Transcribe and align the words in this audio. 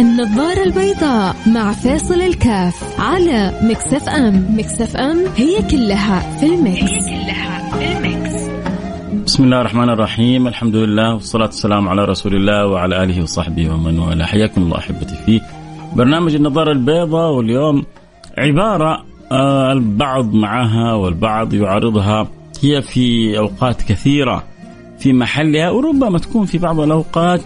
النظارة 0.00 0.62
البيضاء 0.62 1.36
مع 1.46 1.72
فيصل 1.72 2.14
الكاف 2.14 3.00
على 3.00 3.60
Mix 3.62 4.08
FM. 4.08 4.46
Mix 4.58 4.96
FM 4.96 5.24
هي 5.36 5.62
كلها 5.70 6.38
في 6.38 6.46
ال 6.46 6.53
mix, 6.53 6.82
هي 6.82 7.24
كلها 7.24 7.70
في 7.70 7.98
ال 7.98 8.08
mix. 8.08 8.48
بسم 9.26 9.44
الله 9.44 9.60
الرحمن 9.60 9.90
الرحيم. 9.90 10.46
الحمد 10.46 10.76
لله 10.76 11.14
والصلاة 11.14 11.46
والسلام 11.46 11.88
على 11.88 12.04
رسول 12.04 12.34
الله 12.34 12.66
وعلى 12.66 13.02
آله 13.02 13.22
وصحبه 13.22 13.70
ومن 13.70 13.98
والاه. 13.98 14.26
حياكم 14.26 14.62
الله 14.62 14.78
أحبتي. 14.78 15.14
في 15.26 15.40
برنامج 15.96 16.34
النظارة 16.34 16.72
البيضاء 16.72 17.32
واليوم 17.32 17.84
عبارة 18.38 19.04
آه، 19.32 19.72
البعض 19.72 20.34
معها 20.34 20.94
والبعض 20.94 21.54
يعارضها. 21.54 22.28
هي 22.62 22.82
في 22.82 23.38
أوقات 23.38 23.82
كثيرة 23.82 24.44
في 24.98 25.12
محلها 25.12 25.70
وربما 25.70 26.18
تكون 26.18 26.46
في 26.46 26.58
بعض 26.58 26.80
الأوقات 26.80 27.40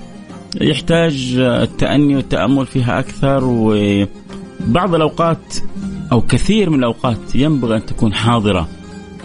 يحتاج 0.60 1.34
التأني 1.38 2.16
والتأمل 2.16 2.66
فيها 2.66 2.98
أكثر 2.98 3.44
وبعض 3.44 4.94
الأوقات 4.94 5.56
أو 6.12 6.20
كثير 6.20 6.70
من 6.70 6.78
الأوقات 6.78 7.34
ينبغي 7.34 7.76
أن 7.76 7.86
تكون 7.86 8.14
حاضرة 8.14 8.68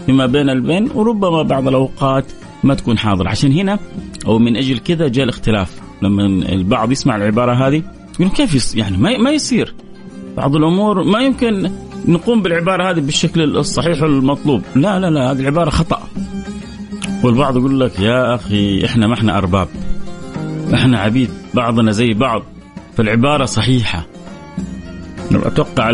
فيما 0.06 0.26
بين 0.26 0.50
البين 0.50 0.90
وربما 0.96 1.44
بعض 1.44 1.68
الأوقات 1.68 2.26
ما 2.64 2.74
تكون 2.74 2.98
حاضرة. 2.98 3.30
عشان 3.30 3.52
هنا 3.52 3.80
أو 4.26 4.40
من 4.40 4.58
أجل 4.58 4.78
كذا 4.78 5.08
جاء 5.08 5.24
الاختلاف. 5.24 5.82
لما 6.02 6.26
البعض 6.26 6.92
يسمع 6.92 7.16
العبارة 7.16 7.68
هذه 7.68 7.84
يقول 8.20 8.32
كيف 8.32 8.76
يعني 8.76 8.98
ما 8.98 9.18
ما 9.18 9.32
يصير. 9.32 9.74
بعض 10.38 10.56
الأمور 10.56 11.04
ما 11.04 11.20
يمكن 11.20 11.72
نقوم 12.08 12.42
بالعبارة 12.42 12.92
هذه 12.92 13.00
بالشكل 13.00 13.58
الصحيح 13.58 14.02
المطلوب 14.02 14.62
لا 14.76 15.00
لا 15.00 15.10
لا 15.10 15.32
هذه 15.32 15.40
العبارة 15.40 15.70
خطأ. 15.70 16.02
والبعض 17.24 17.58
يقول 17.58 17.80
لك 17.80 18.00
يا 18.00 18.36
أخي 18.36 18.86
إحنا 18.86 19.08
ما 19.08 19.14
إحنا 19.14 19.38
أرباب. 19.38 19.68
إحنا 20.74 21.00
عبيد 21.00 21.30
بعضنا 21.54 21.92
زي 21.92 22.14
بعض 22.14 22.44
فالعبارة 22.98 23.46
صحيحة. 23.46 24.06
أتوقع 25.32 25.90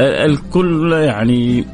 الكل 0.00 0.92
يعني 0.92 1.64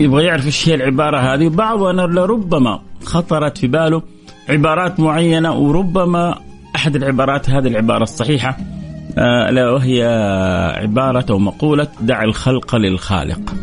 يبغى 0.00 0.24
يعرف 0.24 0.46
إيش 0.46 0.68
هي 0.68 0.74
العبارة 0.74 1.34
هذه. 1.34 1.48
بعضنا 1.48 2.02
لربما 2.02 2.80
خطرت 3.04 3.58
في 3.58 3.66
باله 3.66 4.02
عبارات 4.48 5.00
معينة 5.00 5.52
وربما 5.52 6.38
أحد 6.76 6.96
العبارات 6.96 7.50
هذه 7.50 7.66
العبارة 7.68 8.02
الصحيحة 8.02 8.56
آه، 9.18 9.48
الا 9.48 9.70
وهي 9.70 10.04
عبارة 10.76 11.26
أو 11.30 11.38
مقولة 11.38 11.88
دع 12.00 12.22
الخلق 12.22 12.76
للخالق. 12.76 13.54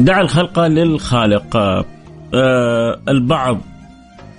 دع 0.00 0.20
الخلق 0.20 0.60
للخالق. 0.60 1.56
آه، 2.34 3.00
البعض 3.08 3.60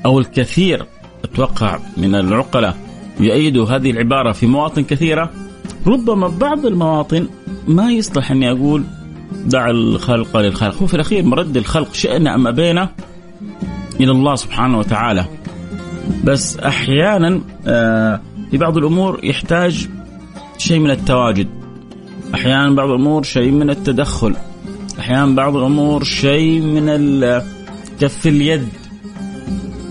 أو 0.05 0.19
الكثير 0.19 0.85
أتوقع 1.25 1.79
من 1.97 2.15
العقلاء 2.15 2.77
يؤيدوا 3.19 3.65
هذه 3.65 3.91
العبارة 3.91 4.31
في 4.31 4.47
مواطن 4.47 4.83
كثيرة. 4.83 5.29
ربما 5.87 6.27
بعض 6.27 6.65
المواطن 6.65 7.27
ما 7.67 7.91
يصلح 7.91 8.31
اني 8.31 8.51
أقول 8.51 8.83
دع 9.45 9.69
الخلق 9.69 10.37
للخلق. 10.37 10.81
هو 10.81 10.87
في 10.87 10.93
الأخير 10.93 11.25
مرد 11.25 11.57
الخلق 11.57 11.93
شئنا 11.93 12.35
أم 12.35 12.47
ابينا 12.47 12.89
إلى 13.99 14.11
الله 14.11 14.35
سبحانه 14.35 14.79
وتعالى. 14.79 15.25
بس 16.23 16.57
أحيانا 16.57 17.41
آه، 17.67 18.21
في 18.51 18.57
بعض 18.57 18.77
الأمور 18.77 19.19
يحتاج 19.23 19.87
شيء 20.57 20.79
من 20.79 20.91
التواجد. 20.91 21.47
أحيانا 22.33 22.75
بعض 22.75 22.89
الأمور 22.89 23.23
شيء 23.23 23.51
من 23.51 23.69
التدخل. 23.69 24.35
أحيانا 24.99 25.35
بعض 25.35 25.55
الأمور 25.55 26.03
شيء 26.03 26.61
من 26.61 26.85
كف 27.99 28.27
اليد. 28.27 28.67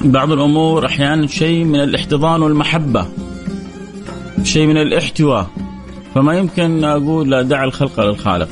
بعض 0.04 0.32
الأمور 0.32 0.86
أحيانا 0.86 1.26
شيء 1.26 1.64
من 1.64 1.80
الاحتضان 1.80 2.42
والمحبة 2.42 3.06
شيء 4.42 4.66
من 4.66 4.76
الاحتواء. 4.76 5.50
فما 6.14 6.38
يمكن 6.38 6.84
أقول 6.84 7.30
لا 7.30 7.42
دع 7.42 7.64
الخلق 7.64 8.00
للخالق 8.00 8.48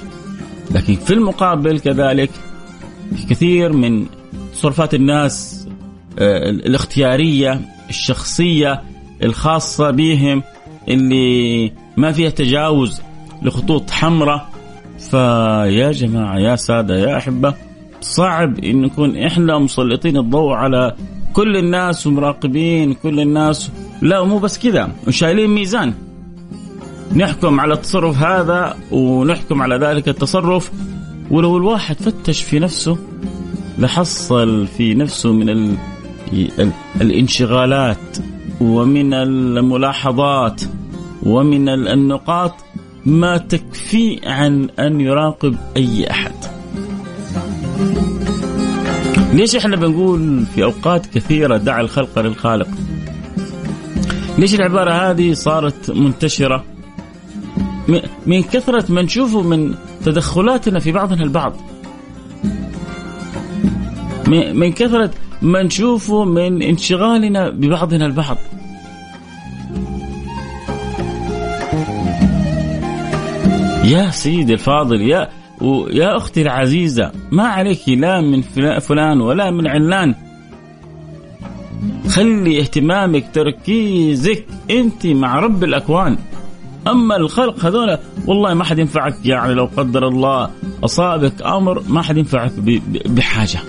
لكن 0.70 0.94
في 0.94 1.14
المقابل 1.14 1.78
كذلك 1.78 2.30
كثير 3.30 3.72
من 3.72 4.06
تصرفات 4.52 4.94
الناس 4.94 5.66
آه، 6.18 6.50
الاختيارية 6.50 7.60
الشخصية 7.90 8.82
الخاصة 9.22 9.90
بهم 9.90 10.42
اللي 10.88 11.72
ما 11.96 12.12
فيها 12.12 12.30
تجاوز 12.30 13.00
لخطوط 13.42 13.90
حمراء. 13.90 14.52
فيا 15.10 15.92
جماعة 15.92 16.38
يا 16.38 16.56
سادة 16.56 16.98
يا 16.98 17.16
أحبة 17.16 17.54
صعب 18.00 18.58
إن 18.58 18.82
نكون 18.82 19.16
إحنا 19.16 19.58
مسلطين 19.58 20.16
الضوء 20.16 20.52
على 20.52 20.96
كل 21.32 21.56
الناس 21.56 22.06
ومراقبين 22.06 22.94
كل 22.94 23.20
الناس. 23.20 23.70
لا 24.02 24.24
مو 24.24 24.38
بس 24.38 24.58
كذا. 24.58 24.90
وشايلين 25.06 25.50
ميزان. 25.50 25.94
نحكم 27.16 27.60
على 27.60 27.74
التصرف 27.74 28.16
هذا 28.16 28.76
ونحكم 28.90 29.62
على 29.62 29.76
ذلك 29.76 30.08
التصرف. 30.08 30.70
ولو 31.30 31.56
الواحد 31.56 31.96
فتش 31.96 32.42
في 32.42 32.58
نفسه 32.58 32.98
لحصل 33.78 34.66
في 34.66 34.94
نفسه 34.94 35.32
من 35.32 35.48
ال... 35.48 35.76
ال... 36.32 36.72
الانشغالات 37.00 38.18
ومن 38.60 39.14
الملاحظات 39.14 40.62
ومن 41.22 41.68
النقاط 41.68 42.54
ما 43.06 43.36
تكفي 43.36 44.20
عن 44.26 44.68
أن 44.78 45.00
يراقب 45.00 45.56
أي 45.76 46.10
أحد. 46.10 46.32
ليش 49.32 49.56
إحنا 49.56 49.76
بنقول 49.76 50.46
في 50.54 50.64
أوقات 50.64 51.06
كثيرة 51.06 51.56
دع 51.56 51.80
الخلق 51.80 52.18
للخالق؟ 52.18 52.68
ليش 54.38 54.54
العبارة 54.54 54.92
هذه 54.92 55.32
صارت 55.32 55.90
منتشرة؟ 55.90 56.64
من 58.26 58.42
كثرة 58.42 58.84
ما 58.88 59.02
نشوفه 59.02 59.42
من 59.42 59.74
تدخلاتنا 60.04 60.78
في 60.78 60.92
بعضنا 60.92 61.22
البعض. 61.22 61.56
من 64.28 64.72
كثرة 64.72 65.10
ما 65.42 65.62
نشوفه 65.62 66.24
من 66.24 66.62
انشغالنا 66.62 67.50
ببعضنا 67.50 68.06
البعض. 68.06 68.36
يا 73.84 74.10
سيدي 74.10 74.52
الفاضل 74.52 75.00
يا 75.00 75.28
ويا 75.60 76.16
أختي 76.16 76.42
العزيزة 76.42 77.12
ما 77.30 77.42
عليك 77.42 77.88
لا 77.88 78.20
من 78.20 78.42
فلان 78.80 79.20
ولا 79.20 79.50
من 79.50 79.66
علان. 79.66 80.14
خلي 82.08 82.60
اهتمامك 82.60 83.24
تركيزك 83.34 84.46
أنت 84.70 85.06
مع 85.06 85.38
رب 85.38 85.64
الأكوان. 85.64 86.18
أما 86.86 87.16
الخلق 87.16 87.64
هذول 87.64 87.98
والله 88.26 88.54
ما 88.54 88.64
حد 88.64 88.78
ينفعك 88.78 89.14
يعني 89.24 89.54
لو 89.54 89.68
قدر 89.76 90.08
الله 90.08 90.50
أصابك 90.84 91.42
أمر 91.42 91.82
ما 91.88 92.02
حد 92.02 92.16
ينفعك 92.16 92.52
بحاجة. 93.06 93.60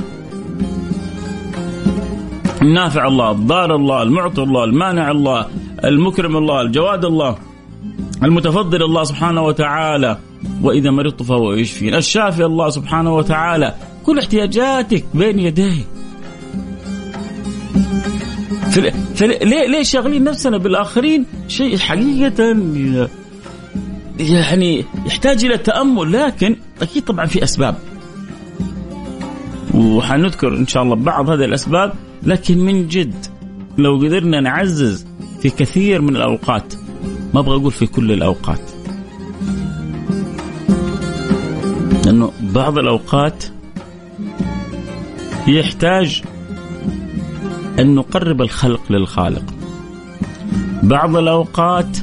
النافع 2.61 3.07
الله 3.07 3.31
الضار 3.31 3.75
الله 3.75 4.03
المعطي 4.03 4.41
الله 4.41 4.63
المانع 4.63 5.11
الله 5.11 5.47
المكرم 5.85 6.37
الله 6.37 6.61
الجواد 6.61 7.05
الله 7.05 7.35
المتفضل 8.23 8.83
الله 8.83 9.03
سبحانه 9.03 9.41
وتعالى. 9.41 10.17
وإذا 10.63 10.91
مرضت 10.91 11.23
فهو 11.23 11.53
يشفين 11.53 11.95
الشافي 11.95 12.45
الله 12.45 12.69
سبحانه 12.69 13.15
وتعالى 13.15 13.75
كل 14.05 14.19
احتياجاتك 14.19 15.05
بين 15.13 15.39
يديه. 15.39 15.83
ليه 19.21 19.67
ليه 19.67 19.83
شاغلين 19.83 20.23
نفسنا 20.23 20.57
بالآخرين 20.57 21.25
شيء 21.47 21.77
حقيقة؟ 21.77 22.57
يعني 24.19 24.85
يحتاج 25.05 25.45
إلى 25.45 25.57
تأمل 25.57 26.11
لكن 26.11 26.55
أكيد 26.81 27.03
طبعا 27.03 27.25
في 27.25 27.43
أسباب. 27.43 27.75
وحنذكر 29.73 30.57
إن 30.57 30.67
شاء 30.67 30.83
الله 30.83 30.95
بعض 30.95 31.29
هذه 31.29 31.45
الأسباب 31.45 31.93
لكن 32.23 32.57
من 32.57 32.87
جد 32.87 33.25
لو 33.77 33.97
قدرنا 33.97 34.41
نعزز 34.41 35.05
في 35.41 35.49
كثير 35.49 36.01
من 36.01 36.15
الأوقات 36.15 36.73
ما 37.33 37.39
أبغى 37.39 37.55
أقول 37.55 37.71
في 37.71 37.85
كل 37.85 38.11
الأوقات. 38.11 38.72
لأنه 42.23 42.53
بعض 42.53 42.77
الأوقات 42.77 43.43
يحتاج 45.47 46.23
أن 47.79 47.95
نقرب 47.95 48.41
الخلق 48.41 48.81
للخالق. 48.89 49.43
بعض 50.83 51.15
الأوقات 51.15 51.97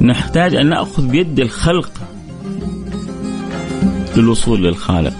نحتاج 0.00 0.54
أن 0.54 0.68
نأخذ 0.68 1.06
بيد 1.06 1.40
الخلق 1.40 1.90
للوصول 4.16 4.62
للخالق. 4.62 5.14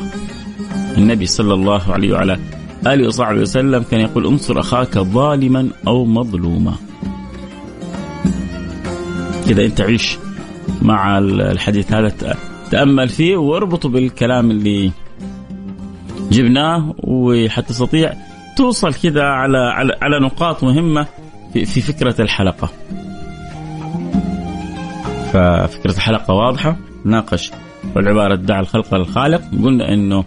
النبي 0.97 1.27
صلى 1.27 1.55
الله 1.55 1.93
عليه 1.93 2.13
وعلى 2.13 2.39
آله 2.87 3.07
وصحبه 3.07 3.41
وسلم 3.41 3.83
كان 3.83 4.01
يقول 4.01 4.27
انصر 4.27 4.61
أخاك 4.61 4.99
ظالما 4.99 5.69
أو 5.87 6.05
مظلوما. 6.05 6.75
كذا 9.49 9.65
أنت 9.65 9.81
عيش 9.81 10.19
مع 10.83 11.19
الحديث 11.19 11.93
هذا 11.93 12.07
تأمل 12.71 13.09
فيه 13.09 13.37
واربطه 13.37 13.89
بالكلام 13.89 14.51
اللي 14.51 14.91
جبناه 16.31 16.95
وحتستطيع 16.99 18.13
توصل 18.57 18.95
كذا 18.95 19.23
على 19.23 19.59
على 19.59 19.97
على 20.03 20.19
نقاط 20.21 20.65
مهمة 20.65 21.07
في, 21.53 21.65
في 21.65 21.81
فكرة 21.81 22.23
الحلقة. 22.23 22.69
ففكرة 25.33 25.91
الحلقة 25.97 26.35
واضحة. 26.35 26.77
ناقش 27.05 27.51
والعبارة 27.97 28.35
دع 28.35 28.61
الخلق 28.61 28.95
للخالق 28.95 29.41
قلنا 29.65 29.95
إنه 29.95 30.25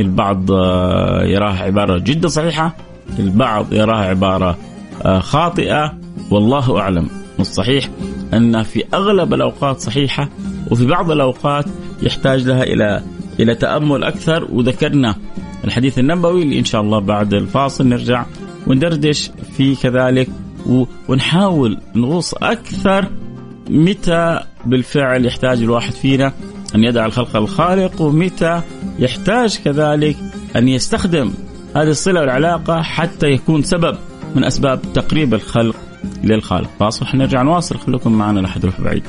البعض 0.00 0.52
آه، 0.52 1.22
يراها 1.24 1.62
عبارة 1.62 1.98
جدا 1.98 2.28
صحيحة 2.28 2.76
البعض 3.18 3.72
يراها 3.72 4.04
عبارة 4.04 4.58
آه، 5.02 5.18
خاطئة. 5.18 5.94
والله 6.30 6.80
أعلم. 6.80 7.08
والصحيح 7.38 7.88
أن 8.34 8.62
في 8.62 8.84
أغلب 8.94 9.34
الأوقات 9.34 9.80
صحيحة 9.80 10.28
وفي 10.70 10.86
بعض 10.86 11.10
الأوقات 11.10 11.64
يحتاج 12.02 12.42
لها 12.42 12.62
إلى 12.62 13.02
إلى 13.40 13.54
تأمل 13.54 14.04
أكثر 14.04 14.48
وذكرنا 14.52 15.14
الحديث 15.64 15.98
النبوي 15.98 16.42
اللي 16.42 16.58
إن 16.58 16.64
شاء 16.64 16.80
الله 16.80 16.98
بعد 16.98 17.34
الفاصل 17.34 17.88
نرجع 17.88 18.24
وندردش 18.66 19.30
فيه 19.56 19.76
كذلك 19.76 20.28
ونحاول 21.08 21.78
نغوص 21.94 22.34
أكثر 22.34 23.08
متى 23.70 24.40
بالفعل 24.66 25.26
يحتاج 25.26 25.62
الواحد 25.62 25.92
فينا 25.92 26.32
أن 26.74 26.84
يدع 26.84 27.06
الخلق 27.06 27.36
الخالق 27.36 28.02
ومتى 28.02 28.60
يحتاج 28.98 29.58
كذلك 29.64 30.16
أن 30.56 30.68
يستخدم 30.68 31.30
هذه 31.76 31.88
الصلة 31.88 32.20
والعلاقة 32.20 32.82
حتى 32.82 33.26
يكون 33.26 33.62
سبب 33.62 33.96
من 34.34 34.44
أسباب 34.44 34.80
تقريب 34.94 35.34
الخلق 35.34 35.76
للخالق. 36.24 36.70
فاصل 36.80 37.06
حنرجع 37.06 37.42
نواصل 37.42 37.78
خليكم 37.78 38.12
معنا 38.12 38.40
لا 38.40 38.48
حد 38.48 38.64
يروح 38.64 38.80
بعيد. 38.80 39.04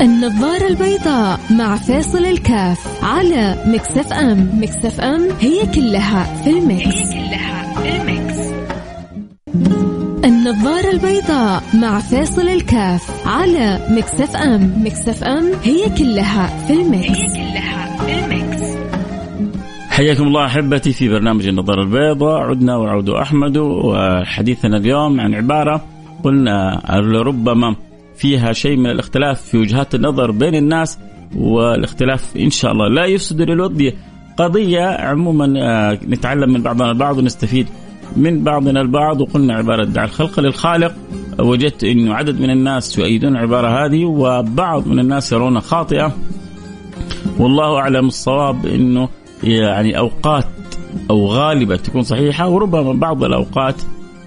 النظارة 0.00 0.66
البيضاء 0.66 1.40
مع 1.50 1.76
فيصل 1.76 2.24
الكاف 2.24 3.04
على 3.04 3.64
Mix 3.66 4.12
FM. 4.12 4.50
Mix 4.62 5.00
FM 5.00 5.28
هي 5.40 5.66
كلها 5.74 6.42
في 6.44 6.50
ال 6.50 6.62
mix 6.62 6.96
هي 6.96 7.28
كلها 7.28 7.74
في 7.74 7.96
ال 7.96 8.06
mix 8.06 8.38
النظارة 10.24 10.90
البيضاء 10.90 11.62
مع 11.74 11.98
فيصل 11.98 12.48
الكاف 12.48 13.26
على 13.26 13.80
Mix 13.90 14.36
FM. 14.36 14.74
Mix 14.84 15.24
FM 15.24 15.44
هي 15.64 15.88
كلها 15.98 16.46
في 16.66 16.72
ال 16.72 16.84
mix 16.84 17.18
هي 17.18 17.52
كلها 17.52 17.96
في 17.96 18.24
ال 18.24 18.34
mix 18.34 18.62
حياكم 19.90 20.22
الله 20.22 20.46
أحبتي 20.46 20.92
في 20.92 21.08
برنامج 21.08 21.46
النظارة 21.48 21.82
البيضاء. 21.82 22.38
عدنا 22.38 22.76
وعود 22.76 23.08
أحمد 23.08 23.56
وحديثنا 23.56 24.76
اليوم 24.76 25.20
عن 25.20 25.34
عبارة 25.34 25.84
قلنا 26.24 26.82
لربما 27.00 27.87
فيها 28.18 28.52
شيء 28.52 28.76
من 28.76 28.86
الاختلاف 28.86 29.42
في 29.42 29.58
وجهات 29.58 29.94
النظر 29.94 30.30
بين 30.30 30.54
الناس 30.54 30.98
والاختلاف 31.36 32.36
إن 32.36 32.50
شاء 32.50 32.72
الله 32.72 32.88
لا 32.88 33.04
يفسد 33.04 33.42
للود 33.42 33.92
قضية 34.36 34.84
عموما 34.84 35.54
آه، 35.56 35.98
نتعلم 36.08 36.52
من 36.52 36.62
بعضنا 36.62 36.90
البعض 36.90 37.18
ونستفيد 37.18 37.66
من 38.16 38.44
بعضنا 38.44 38.80
البعض. 38.80 39.20
وقلنا 39.20 39.54
عبارة 39.54 39.84
دع 39.84 40.04
الخلق 40.04 40.40
للخالق. 40.40 40.94
وجدت 41.38 41.84
انه 41.84 42.14
عدد 42.14 42.40
من 42.40 42.50
الناس 42.50 42.98
يؤيدون 42.98 43.36
العبارة 43.36 43.84
هذه 43.84 44.04
وبعض 44.04 44.88
من 44.88 44.98
الناس 44.98 45.32
يرونها 45.32 45.60
خاطئة. 45.60 46.16
والله 47.38 47.76
أعلم 47.76 48.06
الصواب 48.06 48.66
إنه 48.66 49.08
يعني 49.42 49.98
أوقات 49.98 50.46
أو 51.10 51.26
غالبا 51.26 51.76
تكون 51.76 52.02
صحيحة 52.02 52.48
وربما 52.48 52.92
بعض 52.92 53.24
الأوقات 53.24 53.82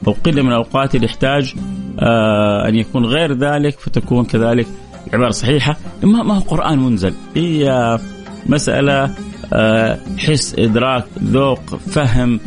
أو 0.07 0.15
قلة 0.25 0.41
من 0.41 0.49
الأوقات 0.49 0.95
اللي 0.95 1.05
يحتاج 1.05 1.55
آه 1.99 2.67
أن 2.67 2.75
يكون 2.75 3.05
غير 3.05 3.33
ذلك 3.33 3.79
فتكون 3.79 4.25
كذلك 4.25 4.67
عبارة 5.13 5.31
صحيحة. 5.31 5.77
ما, 6.03 6.33
هو 6.33 6.39
قرآن 6.39 6.79
منزل. 6.79 7.13
هي 7.35 7.99
مسألة 8.45 9.15
آه 9.53 9.99
حس 10.17 10.55
إدراك 10.59 11.05
ذوق 11.23 11.75
فهم 11.75 12.39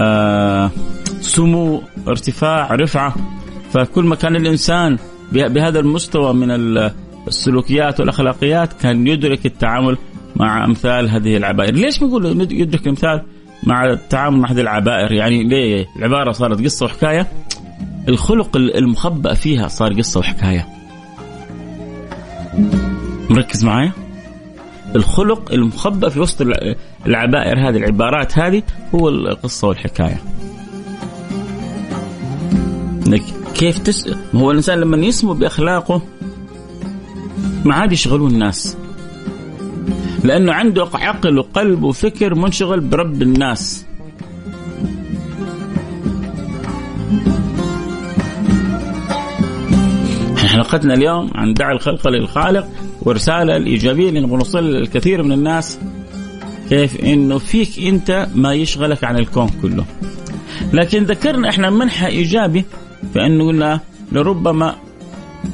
آه 0.00 0.70
سمو 1.20 1.82
ارتفاع 2.08 2.74
رفعة. 2.74 3.14
فكل 3.72 4.04
ما 4.04 4.14
كان 4.14 4.36
الإنسان 4.36 4.98
بهذا 5.32 5.80
المستوى 5.80 6.34
من 6.34 6.50
السلوكيات 7.28 8.00
والأخلاقيات 8.00 8.72
كان 8.72 9.06
يدرك 9.06 9.46
التعامل 9.46 9.98
مع 10.36 10.64
أمثال 10.64 11.10
هذه 11.10 11.36
العبائر، 11.36 11.74
ليش 11.74 11.98
بنقول 11.98 12.26
يدرك 12.52 12.82
الامثال 12.82 13.22
مع 13.62 13.86
التعامل 13.90 14.36
مع 14.36 14.50
هذه 14.50 14.60
العبائر؟ 14.60 15.12
يعني 15.12 15.44
ليه؟ 15.44 15.86
العباره 15.96 16.32
صارت 16.32 16.64
قصة 16.64 16.86
وحكاية؟ 16.86 17.26
الخلق 18.08 18.56
المخبأ 18.56 19.34
فيها 19.34 19.68
صار 19.68 19.92
قصة 19.92 20.20
وحكاية. 20.20 20.68
مركز 23.30 23.64
معايا؟ 23.64 23.92
الخلق 24.96 25.52
المخبأ 25.52 26.08
في 26.08 26.20
وسط 26.20 26.46
العبائر 27.06 27.68
هذه 27.68 27.76
العبارات 27.76 28.38
هذه 28.38 28.62
هو 28.94 29.08
القصة 29.08 29.68
والحكاية. 29.68 30.22
انك 33.06 33.22
كيف 33.54 33.78
تس 33.78 34.10
هو 34.34 34.50
الإنسان 34.50 34.78
لما 34.78 34.96
يسمو 34.96 35.34
بأخلاقه 35.34 36.02
ما 37.64 37.74
عاد 37.74 37.92
يشغلون 37.92 38.30
الناس 38.30 38.76
لأنه 40.24 40.52
عنده 40.52 40.88
عقل 40.94 41.38
وقلب 41.38 41.82
وفكر 41.82 42.34
منشغل 42.34 42.80
برب 42.80 43.22
الناس 43.22 43.86
حلقتنا 50.50 50.94
اليوم 50.94 51.30
عن 51.34 51.54
دع 51.54 51.72
الخلق 51.72 52.08
للخالق 52.08 52.68
ورسالة 53.02 53.56
الإيجابية 53.56 54.10
نوصل 54.10 54.64
للكثير 54.64 55.22
من 55.22 55.32
الناس 55.32 55.78
كيف 56.68 57.00
إنه 57.00 57.38
فيك 57.38 57.86
أنت 57.86 58.28
ما 58.34 58.54
يشغلك 58.54 59.04
عن 59.04 59.16
الكون 59.16 59.50
كله. 59.62 59.84
لكن 60.72 61.04
ذكرنا 61.04 61.48
إحنا 61.48 61.70
منحى 61.70 62.06
إيجابي 62.06 62.64
فإنه 63.14 63.46
قلنا 63.46 63.80
لربما 64.12 64.74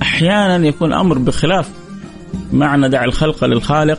أحيانا 0.02 0.66
يكون 0.66 0.88
الأمر 0.88 1.18
بخلاف 1.18 1.70
معنى 2.52 2.88
دع 2.88 3.04
الخلق 3.04 3.44
للخالق 3.44 3.98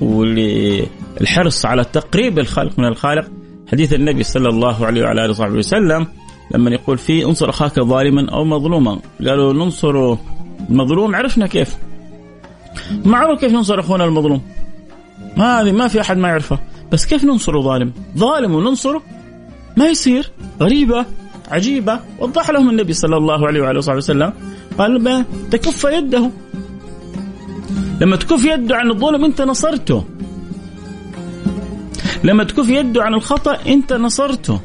والحرص 0.00 1.66
على 1.66 1.84
تقريب 1.84 2.38
الخلق 2.38 2.78
من 2.78 2.84
الخالق. 2.84 3.28
حديث 3.70 3.92
النبي 3.92 4.22
صلى 4.22 4.48
الله 4.48 4.86
عليه 4.86 5.02
وعلى 5.02 5.24
آله 5.24 5.30
وصحبه 5.30 5.54
وسلم 5.54 6.06
لما 6.50 6.70
يقول 6.70 6.98
فيه 6.98 7.28
انصر 7.28 7.50
أخاك 7.50 7.80
ظالما 7.80 8.30
أو 8.30 8.44
مظلوما. 8.44 8.98
قالوا 9.26 9.52
ننصر 9.52 10.16
المظلوم 10.70 11.16
عرفنا 11.16 11.46
كيف. 11.46 11.76
معروف 13.04 13.40
كيف 13.40 13.52
ننصر 13.52 13.80
أخونا 13.80 14.04
المظلوم. 14.04 14.42
هذه 15.36 15.72
ما 15.72 15.88
في 15.88 16.00
أحد 16.00 16.16
ما 16.16 16.28
يعرفه 16.28 16.58
بس 16.92 17.06
كيف 17.06 17.24
ننصر 17.24 17.60
ظالم؟ 17.60 17.92
ظالم 18.16 18.54
وننصره 18.54 19.02
ما 19.76 19.86
يصير. 19.86 20.30
غريبة 20.60 21.06
عجيبة. 21.50 22.00
وضح 22.18 22.50
لهم 22.50 22.70
النبي 22.70 22.92
صلى 22.92 23.16
الله 23.16 23.46
عليه 23.46 23.60
وعلى 23.60 23.78
وصحبه 23.78 23.98
وسلم. 23.98 24.32
قال 24.78 25.24
تكف 25.50 25.84
يده. 25.84 26.30
لما 28.00 28.16
تكف 28.16 28.44
يده 28.44 28.76
عن 28.76 28.90
الظلم 28.90 29.24
انت 29.24 29.42
نصرته. 29.42 30.04
لما 32.24 32.44
تكف 32.44 32.68
يده 32.68 33.02
عن 33.02 33.14
الخطأ 33.14 33.58
انت 33.66 33.92
نصرته. 33.92 34.60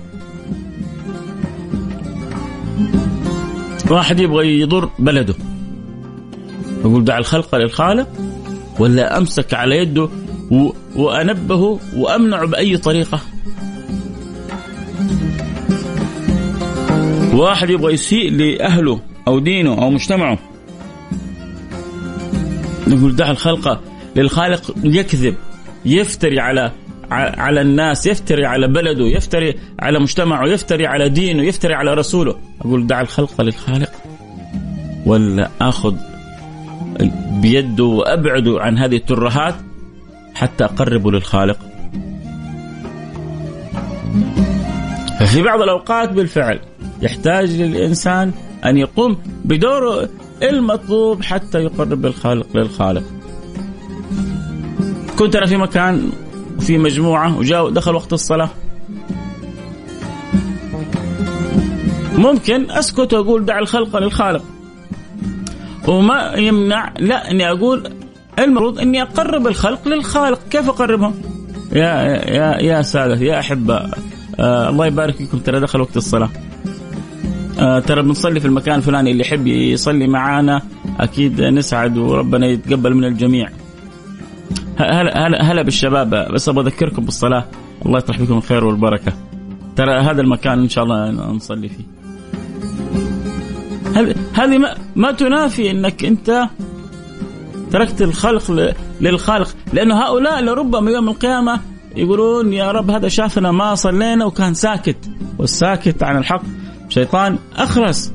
واحد 3.89 4.19
يبغى 4.19 4.59
يضر 4.59 4.89
بلده. 4.99 5.35
يقول 6.79 7.05
دع 7.05 7.17
الخلق 7.17 7.55
للخالق 7.55 8.07
ولا 8.79 9.17
أمسك 9.17 9.53
على 9.53 9.77
يده 9.77 10.09
وانبهه 10.95 11.79
وامنعه 11.95 12.45
بأي 12.45 12.77
طريقة. 12.77 13.19
واحد 17.33 17.69
يبغى 17.69 17.93
يسيء 17.93 18.31
لأهله 18.31 18.99
أو 19.27 19.39
دينه 19.39 19.81
أو 19.81 19.89
مجتمعه. 19.89 20.39
نقول 22.87 23.15
دع 23.15 23.31
الخلق 23.31 23.83
للخالق 24.15 24.75
يكذب 24.83 25.35
يفتري 25.85 26.39
على 26.39 26.71
على 27.15 27.61
الناس 27.61 28.07
يفتري 28.07 28.45
على 28.45 28.67
بلده 28.67 29.05
يفتري 29.05 29.55
على 29.79 29.99
مجتمعه 29.99 30.47
يفتري 30.47 30.87
على 30.87 31.09
دينه 31.09 31.43
يفتري 31.43 31.73
على 31.73 31.93
رسوله. 31.93 32.35
أقول 32.61 32.87
دع 32.87 33.01
الخلق 33.01 33.41
للخالق 33.41 33.91
ولا 35.05 35.49
أخذ 35.61 35.95
بيده 37.41 37.83
وأبعده 37.83 38.61
عن 38.61 38.77
هذه 38.77 38.95
الترهات 38.95 39.55
حتى 40.35 40.63
أقربه 40.63 41.11
للخالق. 41.11 41.57
ففي 45.19 45.41
بعض 45.41 45.61
الأوقات 45.61 46.11
بالفعل 46.11 46.59
يحتاج 47.01 47.61
للإنسان 47.61 48.31
أن 48.65 48.77
يقوم 48.77 49.17
بدوره 49.45 50.09
المطلوب 50.43 51.23
حتى 51.23 51.59
يقرب 51.59 52.05
الخالق 52.05 52.47
للخالق. 52.57 53.03
كنت 55.19 55.35
أنا 55.35 55.45
في 55.45 55.57
مكان 55.57 56.11
في 56.65 56.77
مجموعة 56.77 57.37
وجاء 57.37 57.69
دخل 57.69 57.95
وقت 57.95 58.13
الصلاة. 58.13 58.49
ممكن 62.15 62.71
أسكت 62.71 63.13
وأقول 63.13 63.45
دع 63.45 63.59
الخلق 63.59 63.97
للخالق. 63.97 64.43
وما 65.87 66.33
يمنع 66.37 66.93
لا 66.99 67.31
إني 67.31 67.51
أقول 67.51 67.91
المفروض 68.39 68.79
إني 68.79 69.01
أقرب 69.01 69.47
الخلق 69.47 69.87
للخالق، 69.87 70.39
كيف 70.49 70.69
أقربهم؟ 70.69 71.13
يا 71.73 71.85
يا 72.31 72.61
يا 72.61 72.81
سادة 72.81 73.15
يا 73.15 73.39
احباء 73.39 73.89
آه 74.39 74.69
الله 74.69 74.85
يبارك 74.85 75.15
فيكم. 75.15 75.37
ترى 75.37 75.59
دخل 75.59 75.81
وقت 75.81 75.97
الصلاة. 75.97 76.29
آه 77.59 77.79
ترى 77.79 78.01
بنصلي 78.01 78.39
في 78.39 78.45
المكان 78.45 78.75
الفلاني 78.75 79.11
اللي 79.11 79.21
يحب 79.21 79.47
يصلي 79.47 80.07
معانا. 80.07 80.61
أكيد 80.99 81.41
نسعد 81.41 81.97
وربنا 81.97 82.47
يتقبل 82.47 82.95
من 82.95 83.03
الجميع. 83.03 83.49
هلا 84.77 85.27
هلا 85.27 85.41
هلا 85.51 85.61
بالشباب. 85.61 86.09
بس 86.33 86.49
أبغى 86.49 86.67
أذكركم 86.67 87.05
بالصلاة. 87.05 87.45
الله 87.85 87.97
يطرح 87.97 88.21
بكم 88.21 88.37
الخير 88.37 88.65
والبركة. 88.65 89.13
ترى 89.75 89.99
هذا 89.99 90.21
المكان 90.21 90.59
إن 90.59 90.69
شاء 90.69 90.83
الله 90.83 91.09
نصلي 91.11 91.69
فيه. 91.69 91.83
هذه 94.33 94.57
ما, 94.57 94.75
ما 94.95 95.11
تنافي 95.11 95.71
إنك 95.71 96.05
أنت 96.05 96.49
تركت 97.71 98.01
الخلق 98.01 98.73
للخالق 99.01 99.55
لأنه 99.73 99.95
هؤلاء 99.95 100.41
لربما 100.41 100.91
يوم 100.91 101.09
القيامة 101.09 101.59
يقولون 101.95 102.53
يا 102.53 102.71
رب 102.71 102.91
هذا 102.91 103.07
شافنا 103.07 103.51
ما 103.51 103.75
صلينا 103.75 104.25
وكان 104.25 104.53
ساكت. 104.53 104.97
والساكت 105.39 106.03
عن 106.03 106.17
الحق. 106.17 106.43
شيطان 106.89 107.37
أخرس. 107.55 108.14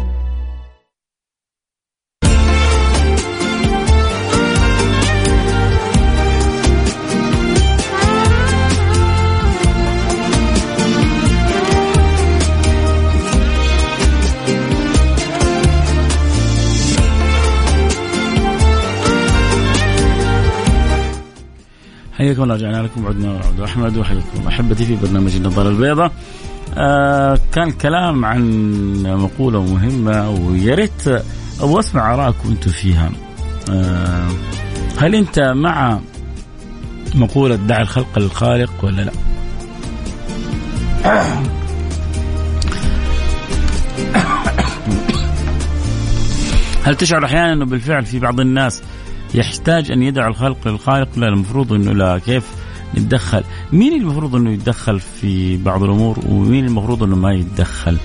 حياكم 22.21 22.43
الله 22.43 22.55
رجعنا 22.55 22.77
لكم 22.77 23.07
عدنا 23.07 23.31
وعود 23.31 23.59
أحمد 23.59 23.97
وحياكم 23.97 24.47
أحبتي 24.47 24.85
في 24.85 24.95
برنامج 24.95 25.35
النظارة 25.35 25.69
البيضاء. 25.69 26.11
آه 26.77 27.39
كان 27.51 27.71
كلام 27.71 28.25
عن 28.25 29.03
مقولة 29.03 29.63
مهمة 29.63 30.29
ويا 30.29 30.75
ريت 30.75 31.07
أبغى 31.61 31.79
أسمع 31.79 32.13
ارائكم 32.13 32.49
أنتم 32.49 32.71
فيها. 32.71 33.11
آه 33.71 34.27
هل 34.97 35.15
أنت 35.15 35.39
مع 35.39 35.99
مقولة 37.15 37.55
دع 37.55 37.81
الخلق 37.81 38.19
للخالق 38.19 38.71
ولا 38.83 39.01
لا؟ 39.01 39.11
هل 46.83 46.95
تشعر 46.95 47.25
أحيانا 47.25 47.53
أنه 47.53 47.65
بالفعل 47.65 48.05
في 48.05 48.19
بعض 48.19 48.39
الناس 48.39 48.83
يحتاج 49.33 49.91
أن 49.91 50.03
يدع 50.03 50.27
الخلق 50.27 50.67
للخالق 50.67 51.09
لا 51.17 51.27
المفروض 51.27 51.73
إنه 51.73 51.91
لا. 51.91 52.17
كيف؟ 52.17 52.45
نتدخل. 52.97 53.43
مين 53.71 54.01
المفروض 54.01 54.35
إنه 54.35 54.51
يتدخل 54.51 54.99
في 54.99 55.57
بعض 55.57 55.83
الأمور 55.83 56.19
ومين 56.29 56.65
المفروض 56.65 57.03
إنه 57.03 57.15
ما 57.15 57.33
يتدخل؟ 57.33 57.97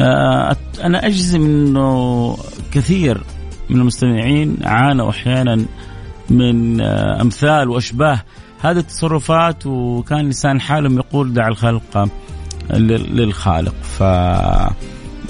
آه 0.00 0.56
أنا 0.84 1.06
أجزم 1.06 1.42
إنه 1.42 2.36
كثير 2.72 3.20
من 3.70 3.80
المستمعين 3.80 4.56
عانوا 4.64 5.10
أحيانا 5.10 5.64
من 6.30 6.80
آه 6.80 7.22
أمثال 7.22 7.68
وأشباه 7.68 8.22
هذه 8.60 8.78
التصرفات 8.78 9.66
وكان 9.66 10.28
لسان 10.28 10.60
حالهم 10.60 10.96
يقول 10.98 11.32
دع 11.32 11.48
الخلق 11.48 12.08
للخالق. 12.70 13.74
ف 13.82 14.02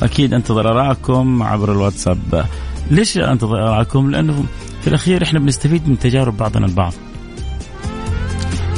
أكيد 0.03 0.35
أنتظر 0.35 0.71
آرائكم 0.71 1.43
عبر 1.43 1.73
الواتساب. 1.73 2.45
ليش 2.91 3.19
أنتظر 3.19 3.69
آرائكم؟ 3.69 4.11
لأنه 4.11 4.45
في 4.81 4.87
الأخير 4.87 5.23
إحنا 5.23 5.39
بنستفيد 5.39 5.89
من 5.89 5.99
تجارب 5.99 6.37
بعضنا 6.37 6.67
البعض. 6.67 6.93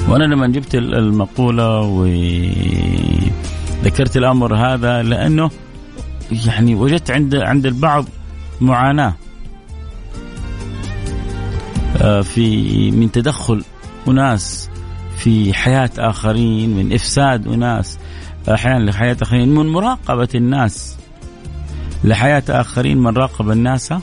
وأنا 0.09 0.25
لما 0.25 0.47
جبت 0.47 0.75
المقولة 0.75 1.81
وذكرت 1.81 3.27
الأمر 4.17 4.55
هذا 4.55 5.03
لأنه 5.03 5.51
يعني 6.47 6.75
وجدت 6.75 7.11
عند 7.11 7.35
عند 7.35 7.67
البعض 7.67 8.05
معاناة 8.61 9.15
آه، 12.03 12.21
في 12.21 12.91
من 12.91 13.13
تدخل 13.13 13.65
أناس 14.09 14.71
في 15.17 15.55
حياة 15.55 15.91
آخرين 15.99 16.77
من 16.77 16.93
إفساد 16.93 17.47
أناس 17.47 17.99
أحيانا 18.49 18.91
لحياة 18.91 19.17
آخرين 19.23 19.55
من 19.55 19.67
مراقبة 19.67 20.29
الناس 20.35 20.97
لحياة 22.05 22.43
آخرين 22.49 22.99
من 22.99 23.17
راقب 23.17 23.51
الناس 23.51 23.95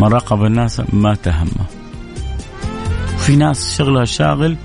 من 0.00 0.08
راقب 0.08 0.44
الناس 0.44 0.82
ما 0.92 1.14
تهمه. 1.14 1.66
في 3.18 3.36
ناس 3.36 3.76
شغلها 3.78 4.04
شاغل 4.04 4.56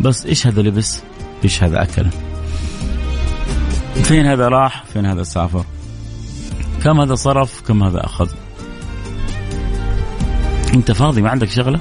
بس 0.00 0.26
إيش 0.26 0.46
هذا 0.46 0.62
لبس 0.62 1.02
إيش 1.44 1.62
هذا 1.62 1.82
أكل. 1.82 2.06
فين 3.94 4.26
هذا 4.26 4.48
راح؟ 4.48 4.84
فين 4.84 5.06
هذا 5.06 5.22
سافر؟ 5.22 5.64
كم 6.84 7.00
هذا 7.00 7.14
صرف؟ 7.14 7.62
كم 7.62 7.82
هذا 7.82 8.04
أخذ؟ 8.04 8.30
أنت 10.74 10.92
فاضي؟ 10.92 11.22
ما 11.22 11.30
عندك 11.30 11.48
شغلة؟ 11.48 11.80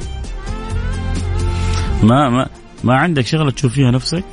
ما 2.03 2.29
ما 2.29 2.47
ما 2.83 2.95
عندك 2.95 3.25
شغلة 3.25 3.51
تشوف 3.51 3.73
فيها 3.73 3.91
نفسك؟ 3.91 4.23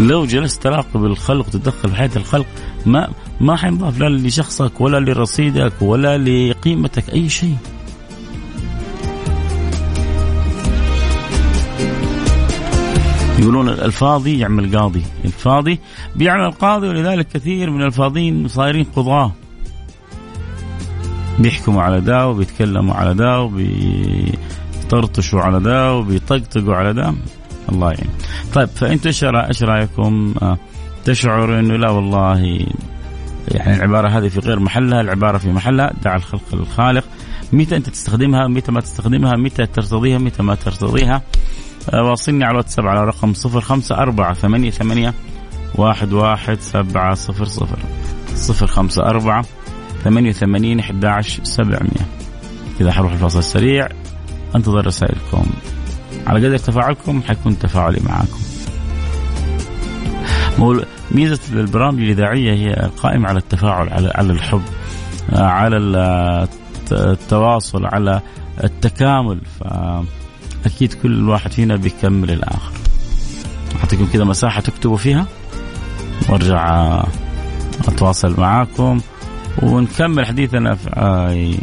لو 0.00 0.24
جلست 0.24 0.62
تراقب 0.62 1.04
الخلق 1.04 1.48
تدخل 1.48 1.88
في 1.88 1.96
حياة 1.96 2.10
الخلق 2.16 2.46
ما 2.86 3.08
ما 3.40 3.56
حينضاف 3.56 3.98
لا 3.98 4.08
لشخصك 4.08 4.80
ولا 4.80 5.00
لرصيدك 5.00 5.82
ولا 5.82 6.18
لقيمتك 6.18 7.10
أي 7.10 7.28
شيء. 7.28 7.56
يقولون 13.38 13.68
الفاضي 13.68 14.38
يعمل 14.38 14.78
قاضي، 14.78 15.02
الفاضي 15.24 15.78
بيعمل 16.16 16.52
قاضي 16.52 16.88
ولذلك 16.88 17.28
كثير 17.28 17.70
من 17.70 17.82
الفاضيين 17.82 18.48
صايرين 18.48 18.84
قضاة. 18.84 19.32
بيحكموا 21.38 21.82
على 21.82 22.00
ده 22.00 22.28
وبيتكلموا 22.28 22.94
على 22.94 23.14
ده 23.14 23.40
وبيطرطشوا 23.40 25.40
على 25.40 25.60
ده 25.60 25.94
وبيطقطقوا 25.94 26.74
على 26.74 26.92
ده 26.92 27.14
الله 27.72 27.90
يعين. 27.90 28.10
طيب 28.54 28.68
فانتم 28.68 29.06
إيش 29.06 29.24
إيش 29.24 29.62
رأيكم؟ 29.62 30.34
آه 30.42 30.58
تشعر 31.04 31.60
انه 31.60 31.76
لا 31.76 31.90
والله 31.90 32.66
يعني 33.48 33.76
العبارة 33.76 34.08
هذه 34.08 34.28
في 34.28 34.40
غير 34.40 34.60
محلها، 34.60 35.00
العبارة 35.00 35.38
في 35.38 35.52
محلها 35.52 35.92
دع 36.02 36.16
الخلق 36.16 36.54
للخالق، 36.54 37.04
متى 37.52 37.76
أنت 37.76 37.90
تستخدمها، 37.90 38.46
متى 38.46 38.72
ما 38.72 38.80
تستخدمها، 38.80 39.36
متى 39.36 39.66
ترتضيها، 39.66 40.18
متى 40.18 40.42
ما 40.42 40.54
ترتضيها. 40.54 41.22
آه، 41.92 42.02
واصلني 42.02 42.44
على 42.44 42.52
الواتساب 42.52 42.86
على 42.86 43.04
رقم 43.04 43.32
05488 43.32 45.12
واحد 45.74 46.12
واحد 46.12 46.60
سبعة 46.60 47.14
صفر 47.14 47.44
صفر 47.44 47.78
صفر 48.34 48.66
خمسة 48.66 49.02
أربعة 49.02 49.44
ثمانية 50.04 50.30
وثمانين 50.30 50.80
أحد 50.80 51.04
عشر 51.04 51.44
سبعمية 51.44 52.06
كذا 52.78 52.92
حروح 52.92 53.12
الفاصل 53.12 53.38
السريع 53.38 53.88
أنتظر 54.56 54.86
رسائلكم 54.86 55.46
على 56.26 56.46
قدر 56.46 56.58
تفاعلكم 56.58 57.22
حيكون 57.22 57.58
تفاعلي 57.58 58.00
معاكم. 58.08 58.38
ميزة 61.10 61.40
البرامج 61.52 62.02
الإذاعية 62.02 62.52
هي 62.52 62.84
القائمه 62.84 63.28
على 63.28 63.38
التفاعل 63.38 63.88
على 63.88 64.12
على 64.14 64.32
الحب 64.32 64.62
على 65.32 65.76
التواصل 66.92 67.86
على 67.86 68.20
التكامل. 68.64 69.40
فاكيد 70.64 70.94
كل 71.02 71.28
واحد 71.28 71.52
فينا 71.52 71.76
بيكمل 71.76 72.30
الآخر. 72.30 72.72
أعطيكم 73.80 74.06
كذا 74.06 74.24
مساحة 74.24 74.60
تكتبوا 74.60 74.96
فيها 74.96 75.26
وأرجع 76.28 77.02
أتواصل 77.88 78.40
معاكم 78.40 79.00
ونكمل 79.62 80.26
حديثنا. 80.26 80.74
في 80.74 81.58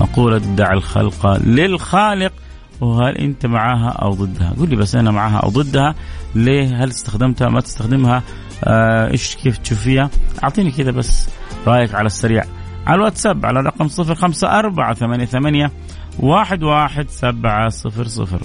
مقولة 0.00 0.38
دع 0.38 0.72
الخلق 0.72 1.36
للخالق 1.44 2.32
وهل 2.80 3.18
أنت 3.18 3.46
معاها 3.46 3.88
أو 3.88 4.14
ضدها؟ 4.14 4.54
قول 4.58 4.70
لي 4.70 4.76
بس 4.76 4.94
أنا 4.94 5.10
معاها 5.10 5.36
أو 5.36 5.48
ضدها. 5.48 5.94
ليه؟ 6.34 6.84
هل 6.84 6.88
استخدمتها؟ 6.88 7.48
ما 7.48 7.60
تستخدمها؟ 7.60 8.22
آه 8.64 9.10
إيش 9.10 9.36
كيف 9.36 9.58
تشوفيها؟ 9.58 10.10
أعطيني 10.44 10.70
كذا 10.70 10.90
بس 10.90 11.28
رأيك 11.66 11.94
على 11.94 12.06
السريع. 12.06 12.44
على 12.86 12.96
الواتساب 12.96 13.46
على 13.46 13.60
رقم 13.60 13.88
صفر 13.88 14.14
خمسة 14.14 14.58
أربعة 14.58 14.94
ثمانية 14.94 15.24
ثمانية 15.24 15.72
واحد 16.18 16.62
واحد 16.62 17.08
سبعة 17.08 17.68
صفر 17.68 18.06
صفر. 18.06 18.40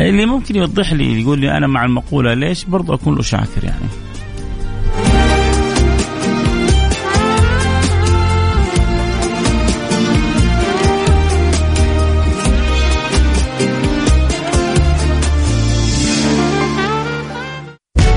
اللي 0.00 0.26
ممكن 0.26 0.56
يوضح 0.56 0.92
لي 0.92 1.20
يقول 1.20 1.38
لي 1.38 1.56
أنا 1.56 1.66
مع 1.66 1.84
المقولة 1.84 2.34
ليش 2.34 2.64
برضو 2.64 2.94
أكون 2.94 3.14
له 3.14 3.22
شاكر 3.22 3.64
يعني؟ 3.64 3.86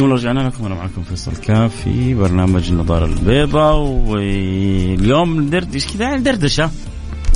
حياكم 0.00 0.12
الله 0.12 0.22
رجعنا 0.22 0.48
لكم 0.48 0.66
أنا 0.66 0.74
معكم 0.74 1.02
فيصل 1.02 1.36
كاف 1.36 1.76
في 1.76 2.14
برنامج 2.14 2.70
النظارة 2.70 3.04
البيضاء 3.04 3.76
واليوم 3.78 5.40
ندردش 5.40 5.86
كذا 5.86 6.04
يعني 6.04 6.22
دردشة 6.22 6.70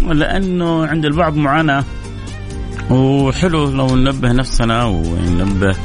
لأنه 0.02 0.86
عند 0.86 1.04
البعض 1.04 1.36
معاناه 1.36 1.84
وحلو 2.90 3.70
لو 3.70 3.96
ننبه 3.96 4.32
نفسنا 4.32 4.84
وننبه 4.84 5.76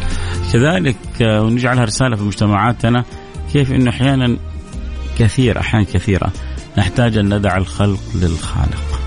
كذلك 0.53 0.97
ونجعلها 1.21 1.83
رسالة 1.83 2.15
في 2.15 2.23
مجتمعاتنا 2.23 3.03
كيف 3.53 3.71
إنه 3.71 3.89
أحيانا 3.89 4.37
كثير 5.17 5.59
أحيانا 5.59 5.85
كثيرة 5.93 6.31
نحتاج 6.77 7.17
أن 7.17 7.35
ندع 7.35 7.57
الخلق 7.57 7.99
للخالق. 8.15 8.99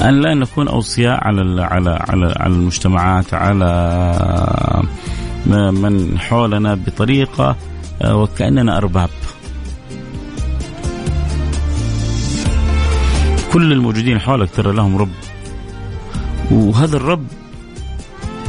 أن 0.00 0.20
لا 0.20 0.34
نكون 0.34 0.68
أوصياء 0.68 1.24
على 1.24 1.62
على 1.62 1.90
على 1.90 2.34
على 2.36 2.54
المجتمعات 2.54 3.34
على 3.34 3.64
من 5.46 6.18
حولنا 6.18 6.74
بطريقة 6.74 7.56
آه، 8.02 8.16
وكأننا 8.16 8.76
أرباب. 8.76 9.10
كل 13.52 13.72
الموجودين 13.72 14.18
حولك 14.20 14.50
ترى 14.50 14.72
لهم 14.72 14.96
رب. 14.96 15.12
وهذا 16.50 16.96
الرب 16.96 17.26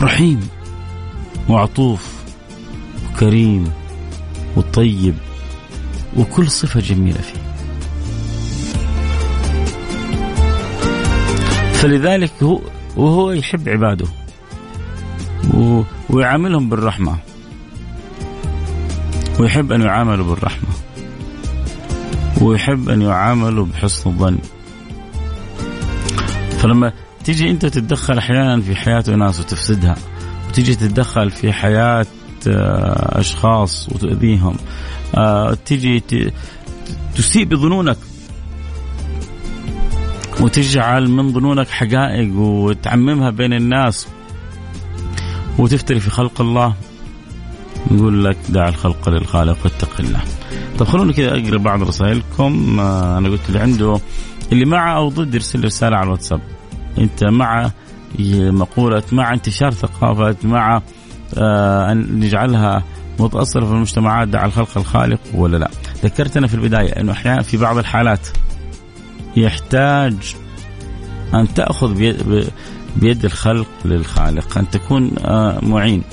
رحيم 0.02 0.48
وعطوف 1.50 2.14
وكريم 3.14 3.72
وطيب 4.58 5.16
وكل 6.18 6.50
صفة 6.50 6.80
جميلة 6.80 7.22
فيه. 7.22 7.40
فلذلك 11.74 12.32
هو 12.44 12.62
وهو 12.98 13.32
يحب 13.32 13.70
عباده. 13.70 14.06
ويعاملهم 16.10 16.70
بالرحمة. 16.70 17.18
ويحب 19.40 19.72
أن 19.72 19.82
يعاملوا 19.82 20.26
بالرحمة. 20.26 20.70
ويحب 22.42 22.90
أن 22.90 23.02
يعاملوا 23.02 23.66
بحسن 23.66 24.10
الظن. 24.10 24.38
فلما 26.58 26.94
تيجي 27.24 27.52
أنت 27.52 27.66
تتدخل 27.66 28.18
أحيانا 28.18 28.62
في 28.62 28.76
حياة 28.76 29.04
ناس 29.08 29.40
وتفسدها 29.40 29.96
وتيجي 30.50 30.76
تتدخل 30.76 31.30
في 31.30 31.54
حياة 31.54 32.06
آه، 32.48 33.20
أشخاص 33.20 33.90
وتؤذيهم 33.90 34.56
آه، 35.18 35.54
تيجي 35.66 36.04
تسيء 37.16 37.46
بظنونك. 37.46 37.98
وتجعل 40.40 41.10
من 41.10 41.34
ظنونك 41.34 41.68
حقائق 41.68 42.36
وتعممها 42.36 43.30
بين 43.30 43.54
الناس. 43.54 44.08
وتفتري 45.60 46.00
في 46.00 46.10
خلق 46.10 46.42
الله 46.42 46.74
نقول 47.92 48.26
لك 48.26 48.38
دع 48.50 48.68
الخلق 48.68 49.10
للخالق 49.10 49.58
واتق 49.64 50.00
الله. 50.00 50.22
طب 50.80 50.86
خلونا 50.86 51.14
كذا 51.14 51.32
أقرأ 51.32 51.58
بعض 51.58 51.84
رسائلكم. 51.84 52.80
آه، 52.80 53.18
أنا 53.18 53.30
قلت 53.30 53.42
اللي 53.48 53.60
عنده 53.60 54.00
اللي 54.52 54.66
مع 54.66 54.98
أو 54.98 55.10
ضد 55.10 55.36
يرسل 55.36 55.66
رسالة 55.66 55.98
على 55.98 56.06
الواتساب. 56.06 56.42
أنت 56.98 57.24
مع 57.24 57.72
مقولة 58.20 59.04
مع 59.12 59.34
انتشار 59.34 59.72
ثقافه 59.72 60.36
مع 60.44 60.82
آه 61.38 61.92
أن 61.92 62.20
نجعلها 62.20 62.84
متاصله 63.20 63.66
في 63.66 63.72
المجتمعات 63.72 64.28
دع 64.28 64.46
الخلق 64.46 64.78
الخالق 64.78 65.20
ولا 65.34 65.58
لا؟ 65.58 65.70
ذكرتنا 66.04 66.48
في 66.48 66.54
البداية 66.54 66.90
أنه 66.90 67.12
أحيانا 67.12 67.42
في 67.42 67.58
بعض 67.58 67.78
الحالات 67.78 68.28
يحتاج 69.36 70.36
أن 71.34 71.54
تأخذ 71.54 71.94
بيد 72.96 73.26
الخلق 73.26 73.68
للخالق. 73.86 74.58
أن 74.58 74.70
تكون 74.70 75.12
آه، 75.26 75.60
معين. 75.64 76.04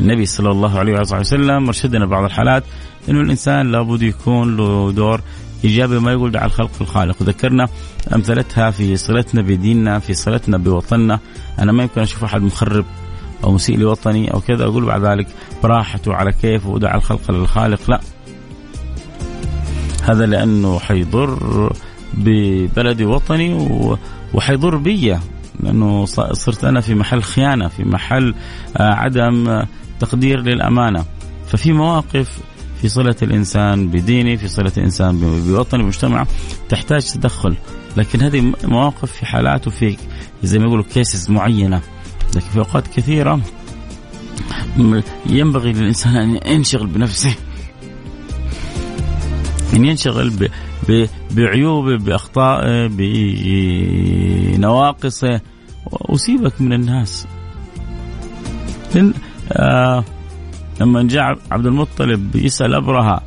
النبي 0.00 0.26
صلى 0.26 0.50
الله 0.50 0.78
عليه 0.78 1.00
وسلم 1.00 1.62
مرشدنا 1.62 2.06
بعض 2.06 2.24
الحالات 2.24 2.64
أنه 3.08 3.20
الإنسان 3.20 3.72
لابد 3.72 4.02
يكون 4.02 4.56
له 4.56 4.92
دور 4.92 5.20
إيجابي 5.64 5.98
ما 5.98 6.12
يقول 6.12 6.30
دع 6.30 6.44
الخلق 6.44 6.70
الخالق 6.80 7.16
وذكرنا 7.20 7.68
أمثلتها 8.14 8.70
في 8.70 8.96
صلتنا 8.96 9.42
بديننا 9.42 9.98
في 9.98 10.14
صلتنا 10.14 10.58
بوطننا. 10.58 11.20
أنا 11.58 11.72
ما 11.72 11.82
يمكن 11.82 12.00
أشوف 12.00 12.24
أحد 12.24 12.42
مخرب 12.42 12.84
أو 13.44 13.52
مسيء 13.52 13.78
لوطني 13.78 14.34
أو 14.34 14.40
كذا 14.40 14.64
أقول 14.64 14.84
بعد 14.84 15.04
ذلك 15.04 15.26
براحته 15.62 16.14
على 16.14 16.32
كيف 16.32 16.66
ودع 16.66 16.94
الخلق 16.94 17.30
للخالق. 17.30 17.90
لا. 17.90 18.00
هذا 20.02 20.26
لأنه 20.26 20.78
حيضر 20.78 21.72
ببلدي 22.14 23.04
وطني 23.04 23.54
وحيضر 24.34 24.76
بي. 24.76 25.18
لأنه 25.60 26.04
صرت 26.32 26.64
أنا 26.64 26.80
في 26.80 26.94
محل 26.94 27.22
خيانة 27.22 27.68
في 27.68 27.84
محل 27.84 28.34
آه، 28.76 28.94
عدم 28.94 29.62
تقدير 30.00 30.40
للأمانة. 30.40 31.04
ففي 31.46 31.72
مواقف 31.72 32.38
في 32.80 32.88
صلة 32.88 33.16
الإنسان 33.22 33.88
بديني 33.88 34.36
في 34.36 34.48
صلة 34.48 34.72
الإنسان 34.76 35.18
بوطني 35.20 35.82
بمجتمع 35.82 36.26
تحتاج 36.68 37.12
تدخل. 37.12 37.56
لكن 37.96 38.20
هذه 38.20 38.52
مواقف 38.64 39.12
في 39.12 39.26
حالات 39.26 39.66
وفي 39.66 39.96
زي 40.42 40.58
ما 40.58 40.64
يقولوا 40.64 40.84
كيسز 40.94 41.30
معينة. 41.30 41.80
لكن 42.36 42.46
في 42.46 42.58
أوقات 42.58 42.86
كثيرة 42.86 43.40
ينبغي 45.26 45.72
للإنسان 45.72 46.16
أن 46.16 46.38
ينشغل 46.46 46.86
بنفسه. 46.86 47.34
أن 49.74 49.84
ينشغل 49.84 50.30
بعيوبه 51.30 51.96
باخطائه 51.96 52.86
بنواقصه 54.56 55.40
وسيبك 56.08 56.60
من 56.60 56.72
الناس. 56.72 57.26
لن 58.94 59.14
آه 59.52 60.04
لما 60.80 61.02
جاء 61.02 61.38
عبد 61.50 61.66
المطلب 61.66 62.36
يسأل 62.36 62.74
أبرهة 62.74 63.20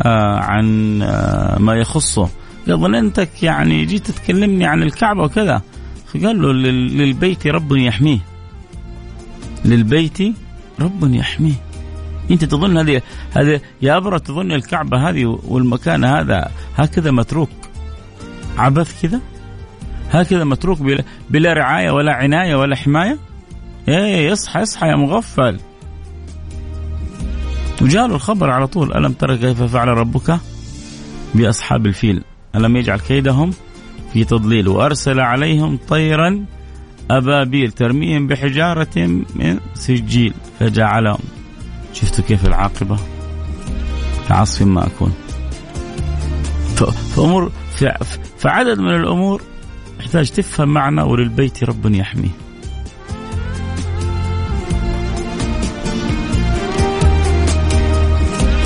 آه 0.00 0.36
عن 0.36 1.02
آه 1.02 1.58
ما 1.58 1.74
يخصه 1.74 2.28
قال 2.66 2.78
ظننتك 2.80 3.42
يعني 3.42 3.84
جيت 3.84 4.10
تكلمني 4.10 4.66
عن 4.66 4.82
الكعبة 4.82 5.22
وكذا. 5.22 5.62
فقال 6.06 6.42
له 6.42 6.52
للبيت 6.52 7.46
رب 7.46 7.72
يحميه. 7.72 8.18
للبيت 9.64 10.18
رب 10.80 11.14
يحميه. 11.14 11.71
انت 12.32 12.44
تظن 12.44 12.78
هذه 12.78 13.02
هذه 13.36 13.60
يا 13.82 13.96
أبرة 13.96 14.18
تظن 14.18 14.52
الكعبة 14.52 15.08
هذه 15.08 15.26
والمكان 15.26 16.04
هذا 16.04 16.50
هكذا 16.76 17.10
متروك؟ 17.10 17.50
عبث 18.58 19.02
كذا؟ 19.02 19.20
هكذا 20.10 20.44
متروك 20.44 20.82
بلا, 20.82 21.04
بلا 21.30 21.52
رعاية 21.52 21.90
ولا 21.90 22.12
عناية 22.12 22.54
ولا 22.54 22.76
حماية؟ 22.76 23.18
إيه 23.88 24.32
اصحى 24.32 24.62
اصحى 24.62 24.88
يا 24.88 24.96
مغفل. 24.96 25.60
وجاله 27.82 28.14
الخبر 28.14 28.50
على 28.50 28.66
طول 28.66 28.92
ألم 28.92 29.12
ترى 29.12 29.38
كيف 29.38 29.62
فعل 29.62 29.88
ربك؟ 29.88 30.38
بأصحاب 31.34 31.86
الفيل. 31.86 32.22
ألم 32.56 32.76
يجعل 32.76 32.98
كيدهم 32.98 33.50
في 34.12 34.24
تضليل؟ 34.24 34.68
وأرسل 34.68 35.20
عليهم 35.20 35.78
طيرا 35.88 36.44
أبابيل 37.10 37.72
ترميهم 37.72 38.26
بحجارة 38.26 38.96
من 39.34 39.58
سجيل 39.74 40.34
فجعلهم 40.60 41.18
شفتوا 41.92 42.24
كيف 42.24 42.46
العاقبة؟ 42.46 42.96
كعصف 44.28 44.62
ما 44.62 44.86
أكون. 44.86 45.12
فأمور 47.16 47.52
فعدد 48.38 48.78
من 48.78 48.94
الأمور 48.94 49.42
يحتاج 50.00 50.30
تفهم 50.30 50.68
معنى 50.68 51.02
وللبيت 51.02 51.64
رب 51.64 51.94
يحميه. 51.94 52.30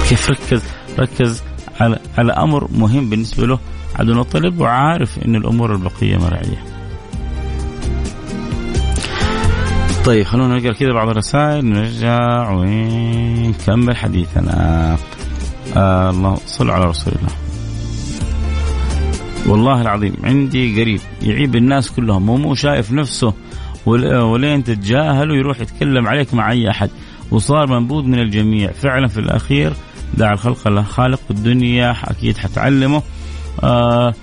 كيف 0.08 0.30
ركز 0.30 0.62
ركز 0.98 1.42
على 1.80 1.98
على 2.18 2.32
أمر 2.32 2.68
مهم 2.72 3.10
بالنسبة 3.10 3.46
له 3.46 3.58
عبد 3.96 4.08
المطلب 4.08 4.60
وعارف 4.60 5.18
إن 5.18 5.36
الأمور 5.36 5.74
البقية 5.74 6.16
مرعية. 6.16 6.75
طيب 10.06 10.26
خلونا 10.26 10.58
نقرا 10.58 10.72
كذا 10.72 10.92
بعض 10.92 11.08
الرسائل. 11.08 11.64
نرجع 11.64 12.50
ونكمل 12.50 13.96
حديثنا. 13.96 14.98
آه 15.76 16.10
الله 16.10 16.34
صل 16.46 16.70
على 16.70 16.84
رسول 16.84 17.12
الله. 17.12 17.34
والله 19.46 19.80
العظيم 19.82 20.14
عندي 20.24 20.80
قريب 20.80 21.00
يعيب 21.22 21.56
الناس 21.56 21.90
كلهم 21.90 22.28
ومو 22.28 22.54
شايف 22.54 22.92
نفسه. 22.92 23.34
ولين 23.86 24.64
تتجاهل 24.64 25.30
ويروح 25.30 25.60
يتكلم 25.60 26.08
عليك 26.08 26.34
مع 26.34 26.50
أي 26.50 26.70
أحد. 26.70 26.90
وصار 27.30 27.66
منبوذ 27.66 28.04
من 28.04 28.18
الجميع. 28.18 28.72
فعلا 28.72 29.08
في 29.08 29.20
الأخير 29.20 29.72
دع 30.14 30.32
الخلق 30.32 30.66
الله 30.66 30.82
خالق 30.82 31.20
الدنيا 31.30 31.96
أكيد 32.04 32.38
حتعلمه. 32.38 33.02
آه 33.62 34.14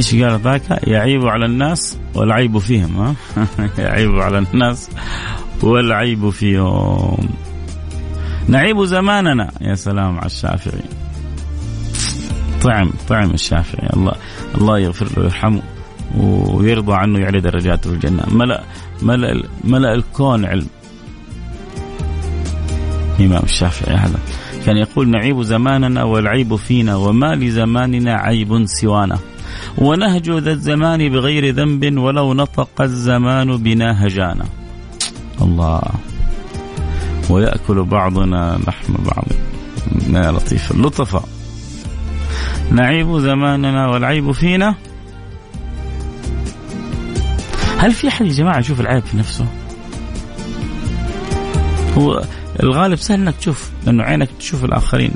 إيش 0.00 0.14
قال 0.14 0.40
ذاك؟ 0.40 0.88
يعيب 0.88 1.26
على 1.26 1.46
الناس 1.46 1.98
والعيب 2.14 2.58
فيهم 2.58 2.96
ها؟ 2.96 3.14
يعيب 3.84 4.18
على 4.18 4.38
الناس 4.38 4.90
والعيب 5.62 6.30
فيهم. 6.30 7.28
نعيب 8.48 8.84
زماننا 8.84 9.50
يا 9.60 9.74
سلام 9.74 10.16
على 10.16 10.26
الشافعي. 10.26 10.82
طعم 12.62 12.90
طعم 13.08 13.30
الشافعي. 13.30 13.88
الله 13.96 14.12
الله 14.54 14.78
يغفر 14.78 15.06
له 15.06 15.22
ويرحمه 15.22 15.62
ويرضى 16.54 16.92
عنه 16.94 17.18
يعلي 17.18 17.40
درجاته 17.40 17.90
في 17.90 17.96
الجنة. 17.96 18.22
ملأ 18.30 18.64
ملأ 19.02 19.42
ملأ 19.64 19.94
الكون 19.94 20.44
علم. 20.44 20.66
الإمام 23.18 23.42
الشافعي 23.42 23.96
هذا. 23.96 24.18
كان 24.66 24.76
يقول 24.76 25.10
نعيب 25.10 25.42
زماننا 25.42 26.04
والعيب 26.04 26.56
فينا 26.56 26.96
وما 26.96 27.34
لزماننا 27.34 28.14
عيب 28.14 28.66
سوانا. 28.66 29.18
ونهج 29.78 30.30
ذا 30.30 30.52
الزمان 30.52 31.08
بغير 31.08 31.54
ذنب 31.54 31.98
ولو 31.98 32.34
نطق 32.34 32.80
الزمان 32.80 33.56
بنا 33.56 34.06
هجانا. 34.06 34.46
الله. 35.42 35.82
ويأكل 37.30 37.82
بعضنا 37.82 38.60
لحم 38.66 38.92
بعض. 38.92 39.24
يا 40.08 40.32
لطيف. 40.32 40.70
اللطفاء 40.72 41.28
نعيب 42.70 43.18
زماننا 43.18 43.88
والعيب 43.88 44.32
فينا. 44.32 44.74
هل 47.78 47.92
في 47.92 48.08
أحد 48.08 48.26
يا 48.26 48.32
جماعة 48.32 48.58
يشوف 48.58 48.80
العيب 48.80 49.04
في 49.04 49.16
نفسه؟ 49.16 49.46
هو 51.98 52.24
الغالب 52.62 52.98
سهل 52.98 53.20
إنك 53.20 53.34
تشوف 53.36 53.70
لأنه 53.86 54.02
عينك 54.02 54.28
تشوف 54.38 54.64
الآخرين. 54.64 55.12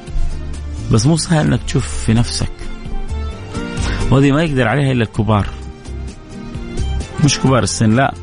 بس 0.92 1.06
مو 1.06 1.16
سهل 1.16 1.46
إنك 1.46 1.60
تشوف 1.66 2.04
في 2.06 2.14
نفسك. 2.14 2.53
وهذه 4.10 4.32
ما 4.32 4.42
يقدر 4.42 4.68
عليها 4.68 4.92
إلا 4.92 5.02
الكبار. 5.02 5.46
مش 7.24 7.38
كبار 7.38 7.62
السن 7.62 7.90
لا 7.90 8.14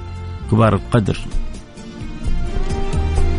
كبار 0.52 0.76
القدر. 0.76 1.17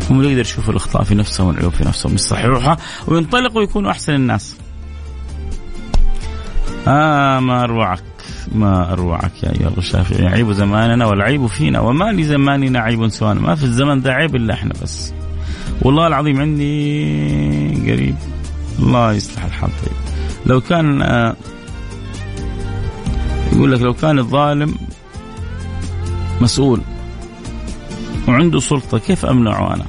هم 0.09 0.19
اللي 0.19 0.29
يقدر 0.29 0.41
يشوفوا 0.41 0.71
الأخطاء 0.71 1.03
في 1.03 1.15
نفسهم 1.15 1.47
والعيوب 1.47 1.73
في 1.73 1.85
نفسهم 1.85 2.13
يصححوها 2.13 2.77
وينطلقوا 3.07 3.59
ويكونوا 3.59 3.91
أحسن 3.91 4.13
الناس. 4.13 4.55
آه 6.87 7.39
ما 7.39 7.63
أروعك 7.63 8.03
ما 8.55 8.93
أروعك 8.93 9.43
يا 9.43 9.51
أيها 9.51 9.71
الشافعي. 9.77 10.27
عيب 10.27 10.51
زماننا 10.51 11.05
والعيب 11.05 11.45
فينا 11.45 11.79
وما 11.79 12.11
لزماننا 12.11 12.79
عيب 12.79 13.07
سوانا. 13.07 13.41
ما 13.41 13.55
في 13.55 13.63
الزمن 13.63 13.99
ذا 13.99 14.11
عيب 14.11 14.35
إلا 14.35 14.53
إحنا 14.53 14.73
بس. 14.81 15.13
والله 15.81 16.07
العظيم 16.07 16.41
عندي 16.41 17.91
قريب. 17.91 18.15
الله 18.79 19.13
يصلح 19.13 19.43
الحال. 19.45 19.69
طيب 19.69 19.95
لو 20.45 20.61
كان 20.61 21.01
آه 21.01 21.35
يقول 23.55 23.71
لك 23.71 23.81
لو 23.81 23.93
كان 23.93 24.19
الظالم 24.19 24.75
مسؤول 26.41 26.81
وعنده 28.27 28.59
سلطة 28.59 28.97
كيف 28.97 29.25
أمنعه 29.25 29.73
أنا؟ 29.73 29.85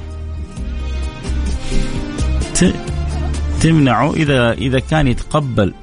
تمنعه 3.61 4.13
إذا 4.13 4.51
إذا 4.51 4.79
كان 4.79 5.07
يتقبل. 5.07 5.73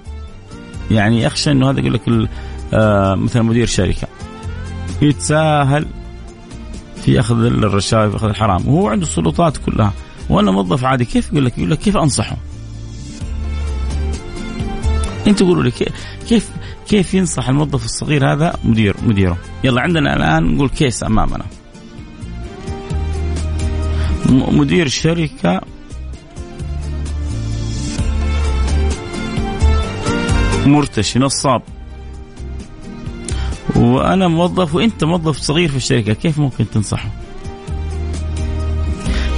يعني 0.91 1.23
يخشى 1.23 1.51
أنه 1.51 1.71
هذا 1.71 1.81
يقول 1.81 1.95
لك 1.95 2.29
آه 2.75 3.15
مثلا 3.15 3.43
مدير 3.43 3.67
شركة 3.67 4.09
يتساهل 5.03 5.87
في 7.05 7.21
أخذ 7.21 7.45
الرشاوي 7.45 8.11
في 8.11 8.17
أخذ 8.17 8.29
الحرام. 8.29 8.69
وهو 8.69 8.89
عنده 8.89 9.07
السلطات 9.07 9.57
كلها. 9.57 9.93
وأنا 10.29 10.51
موظف 10.51 10.85
عادي 10.85 11.05
كيف 11.05 11.33
يقول 11.33 11.45
لك؟ 11.45 11.59
يقول 11.59 11.71
لك 11.71 11.79
كيف 11.79 11.97
أنصحه؟ 11.97 12.37
انت 15.27 15.43
قولوا 15.43 15.63
لي 15.63 15.73
كيف 16.29 16.51
كيف 16.89 17.15
ينصح 17.15 17.49
الموظف 17.49 17.85
الصغير 17.85 18.33
هذا 18.33 18.59
مدير 18.65 18.97
مديره؟ 19.03 19.39
يلا 19.65 19.81
عندنا 19.81 20.17
الآن 20.17 20.55
نقول 20.55 20.69
كيس 20.69 21.05
أمامنا. 21.05 21.45
مدير 24.31 24.89
شركة. 24.89 25.61
مرتشي 30.67 31.19
نصاب 31.19 31.63
وأنا 33.77 34.29
موظف 34.29 34.75
وأنت 34.75 35.05
موظف 35.05 35.39
صغير 35.39 35.69
في 35.69 35.77
الشركة 35.77 36.13
كيف 36.13 36.39
ممكن 36.39 36.71
تنصحه؟ 36.71 37.11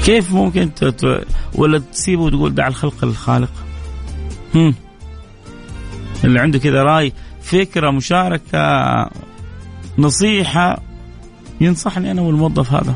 كيف 0.05 0.33
ممكن 0.33 0.75
تت... 0.75 1.27
ولا 1.55 1.79
تسيبه 1.79 2.23
وتقول 2.23 2.55
دع 2.55 2.69
الخلق 2.69 3.05
للخالق؟ 3.05 3.51
هم؟ 4.55 4.75
اللي 6.25 6.41
عنده 6.41 6.59
كذا 6.59 6.83
رأي 6.83 7.13
فكرة 7.43 7.91
مشاركة 7.91 8.61
نصيحة 9.99 10.79
ينصحني 11.61 12.11
أنا 12.11 12.23
والموظف 12.23 12.73
هذا. 12.73 12.95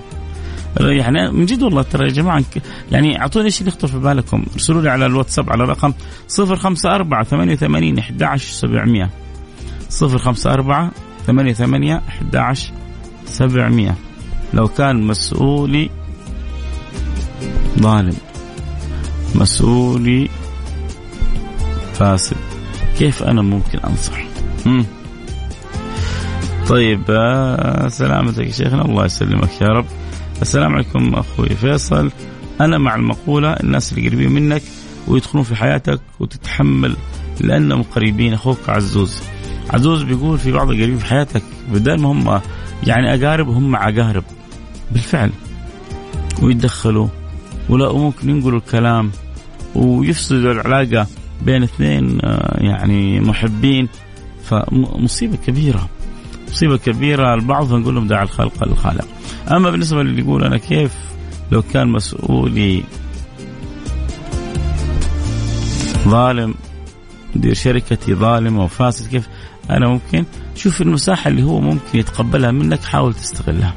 يعني 0.80 1.32
من 1.32 1.46
جد 1.46 1.62
والله 1.62 1.82
ترى 1.82 2.04
يا 2.08 2.12
جماعة 2.12 2.44
يعني 2.92 3.20
أعطوني 3.20 3.44
إيش 3.44 3.60
اللي 3.60 3.68
يخطر 3.68 3.88
في 3.88 3.98
بالكم. 3.98 4.44
ارسلوا 4.52 4.82
لي 4.82 4.90
على 4.90 5.06
الواتساب 5.06 5.50
على 5.50 5.64
رقم 5.64 5.92
054 6.38 7.54
88 7.54 7.98
11 7.98 8.52
700 8.52 9.10
054 10.02 10.90
88 11.26 11.92
11 11.92 12.72
700 13.26 13.94
لو 14.54 14.68
كان 14.68 15.02
مسؤولي 15.06 15.90
ظالم. 17.78 18.16
مسؤولي 19.34 20.28
فاسد. 21.94 22.47
كيف 22.98 23.22
أنا 23.22 23.42
ممكن 23.42 23.78
أنصح؟ 23.78 24.18
مم. 24.66 24.84
طيب 26.68 27.02
آه 27.10 27.88
سلامتك 27.88 28.46
يا 28.46 28.52
شيخنا. 28.52 28.84
الله 28.84 29.04
يسلمك 29.04 29.60
يا 29.60 29.66
رب. 29.66 29.86
السلام 30.42 30.74
عليكم 30.74 31.14
أخوي 31.14 31.48
فيصل. 31.48 32.10
أنا 32.60 32.78
مع 32.78 32.94
المقولة 32.94 33.52
الناس 33.52 33.92
اللي 33.92 34.08
قريبين 34.08 34.32
منك 34.32 34.62
ويدخلون 35.06 35.44
في 35.44 35.56
حياتك 35.56 36.00
وتتحمل 36.20 36.96
لأنهم 37.40 37.82
قريبين. 37.82 38.34
أخوك 38.34 38.68
عزوز. 38.68 39.22
عزوز 39.70 40.02
بيقول 40.02 40.38
في 40.38 40.52
بعض 40.52 40.70
القريبين 40.70 40.98
في 40.98 41.06
حياتك 41.06 41.42
بدل 41.72 42.00
ما 42.00 42.12
هم 42.12 42.40
يعني 42.86 43.14
أقارب 43.14 43.48
هم 43.48 43.76
عقارب 43.76 44.24
بالفعل. 44.92 45.30
ويتدخلوا 46.42 47.08
ولا 47.68 47.92
ممكن 47.92 48.30
ينقلوا 48.30 48.58
الكلام. 48.58 49.10
ويفسدوا 49.74 50.52
العلاقة. 50.52 51.06
بين 51.42 51.62
اثنين 51.62 52.18
آه، 52.24 52.56
يعني 52.60 53.20
محبين. 53.20 53.88
فمصيبة 54.44 55.36
كبيرة 55.46 55.88
مصيبة 56.48 56.76
كبيرة. 56.76 57.34
البعض 57.34 57.72
نقول 57.72 57.94
لهم 57.94 58.06
دع 58.06 58.22
الخلق 58.22 58.64
للخالق 58.64 59.08
أما 59.50 59.70
بالنسبة 59.70 60.02
للي 60.02 60.22
يقول 60.22 60.44
أنا 60.44 60.58
كيف؟ 60.58 60.92
لو 61.52 61.62
كان 61.62 61.88
مسؤولي 61.88 62.84
ظالم 66.08 66.54
مدير 67.36 67.54
شركتي 67.54 68.14
ظالم 68.14 68.60
أو 68.60 68.66
فاسد 68.66 69.06
كيف؟ 69.06 69.28
أنا 69.70 69.88
ممكن 69.88 70.24
شوف 70.54 70.82
المساحة 70.82 71.28
اللي 71.28 71.42
هو 71.42 71.60
ممكن 71.60 71.98
يتقبلها 71.98 72.50
منك 72.50 72.80
حاول 72.80 73.14
تستغلها. 73.14 73.74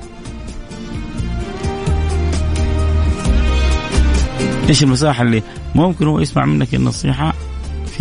إيش 4.70 4.84
المساحة 4.84 5.24
اللي 5.24 5.44
ممكن 5.76 6.08
هو 6.08 6.20
يسمع 6.20 6.46
منك 6.46 6.76
النصيحة؟ 6.76 7.34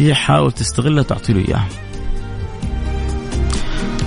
فيها 0.00 0.14
حاول 0.14 0.52
تستغلها 0.52 1.02
تعطي 1.02 1.32
له 1.32 1.48
إياها. 1.48 1.68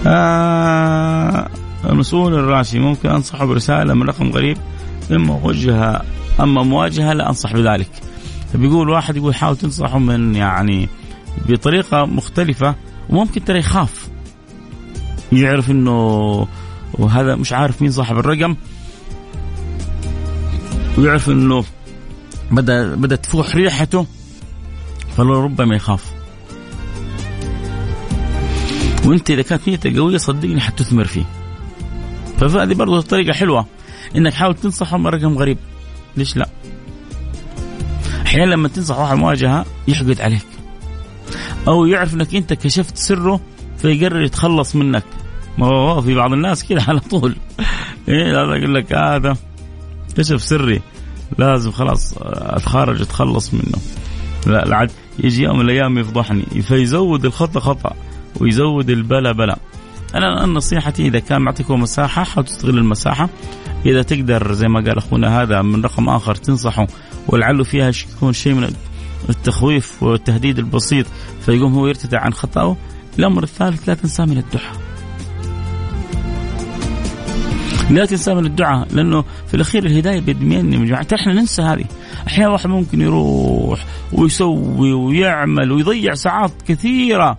آه 0.08 1.50
المسؤول 1.86 2.34
الراشي 2.34 2.80
ممكن 2.80 3.10
أنصحه 3.10 3.46
برسالة 3.46 3.94
من 3.94 4.04
رقم 4.04 4.30
غريب 4.30 4.58
اما 5.12 5.40
موجهه 5.40 6.02
أما 6.40 6.64
مواجهة 6.64 7.14
لا 7.14 7.30
أنصح 7.30 7.54
بذلك. 7.54 7.90
بيقول 8.56 8.90
واحد 8.90 9.18
يقول 9.18 9.36
حاول 9.36 9.58
تنصحه 9.58 10.00
من 10.00 10.36
يعني 10.36 10.90
بطريقة 11.50 12.06
مختلفة 12.06 12.76
وممكن 13.10 13.46
ترى 13.46 13.60
يخاف. 13.60 14.10
يعرف 15.32 15.72
إنه 15.72 16.48
وهذا 16.94 17.36
مش 17.36 17.54
عارف 17.54 17.82
مين 17.82 17.92
صاحب 17.92 18.18
الرقم. 18.18 18.56
ويعرف 20.98 21.30
إنه 21.30 21.64
بدا 22.52 22.96
بدأ 22.96 23.16
تفوح 23.16 23.56
ريحته. 23.56 24.06
فلربما 25.18 25.76
يخاف. 25.76 26.14
وانت 29.06 29.32
إذا 29.32 29.42
كانت 29.42 29.68
نيتك 29.68 29.98
قوية 29.98 30.18
صدقني 30.18 30.62
حتثمر 30.62 31.06
فيه. 31.06 31.26
فهذه 32.38 32.74
برضه 32.74 33.02
طريقة 33.02 33.34
حلوة. 33.34 33.66
إنك 34.16 34.34
حاول 34.34 34.56
تنصحه 34.56 34.98
رقم 34.98 35.38
غريب. 35.38 35.58
ليش 36.18 36.38
لا؟ 36.38 36.50
أحيانا 38.26 38.52
لما 38.52 38.68
تنصح 38.68 39.00
واحد 39.00 39.18
مواجهة 39.18 39.66
يحقد 39.88 40.22
عليك. 40.22 40.46
أو 41.68 41.86
يعرف 41.86 42.14
إنك 42.14 42.36
أنت 42.36 42.54
كشفت 42.54 42.98
سره 42.98 43.40
فيقرر 43.78 44.22
يتخلص 44.22 44.76
منك. 44.76 45.04
ما 45.58 45.68
هو 45.68 46.02
في 46.02 46.16
بعض 46.16 46.34
الناس 46.34 46.64
كذا 46.64 46.84
على 46.88 47.00
طول. 47.00 47.36
إيه 48.10 48.44
هذا 48.44 48.56
يقول 48.56 48.76
لك 48.76 48.94
هذا 48.94 49.38
كشف 50.18 50.42
سري. 50.42 50.82
لازم 51.38 51.72
خلاص 51.72 52.14
أتخارج 52.22 53.02
أتخلص 53.02 53.54
منه. 53.54 53.78
لا 54.48 54.66
العد 54.66 54.92
يجي 55.20 55.44
يوم 55.44 55.56
من 55.56 55.66
الأيام 55.66 55.98
يفضحني 55.98 56.44
فيزود 56.62 57.26
الخطأ 57.26 57.60
خطأ 57.60 57.96
ويزود 58.42 58.90
البلا 58.90 59.32
بلا. 59.32 59.58
أنا 60.16 60.46
نصيحتي 60.46 61.08
إذا 61.08 61.20
كان 61.20 61.42
معطيكم 61.42 61.82
مساحة 61.82 62.24
حاول 62.24 62.46
تستغل 62.46 62.78
المساحة. 62.78 63.30
إذا 63.86 64.02
تقدر 64.02 64.54
زي 64.54 64.68
ما 64.68 64.80
قال 64.80 64.98
أخونا 64.98 65.42
هذا 65.42 65.62
من 65.62 65.84
رقم 65.84 66.10
آخر 66.10 66.36
تنصحه 66.36 66.88
ولعله 67.28 67.64
فيها 67.64 67.92
يكون 68.16 68.34
شيء 68.34 68.54
من 68.54 68.74
التخويف 69.30 70.04
والتهديد 70.04 70.60
البسيط 70.60 71.06
فيقوم 71.46 71.74
هو 71.74 71.88
يرتدع 71.88 72.20
عن 72.20 72.34
خطأه. 72.34 72.78
الأمر 73.20 73.44
الثالث 73.44 73.90
لا 73.90 73.94
تنسى 73.94 74.26
من 74.26 74.38
الدعاء. 74.38 74.83
لا 77.90 78.06
تنسى 78.06 78.34
من 78.34 78.46
الدعاء 78.46 78.88
لأنه 78.92 79.24
في 79.48 79.54
الأخير 79.54 79.86
الهداية 79.86 80.20
بيد 80.20 80.42
مين 80.42 80.74
يا 80.74 80.86
جماعة؟ 80.86 81.08
إحنا 81.14 81.34
ننسى 81.34 81.62
هذه. 81.62 81.86
أحيانا 82.28 82.52
واحد 82.52 82.68
ممكن 82.68 83.02
يروح 83.02 83.86
ويسوي 84.14 84.94
ويعمل 84.94 85.72
ويضيع 85.72 86.14
ساعات 86.14 86.52
كثيرة 86.68 87.38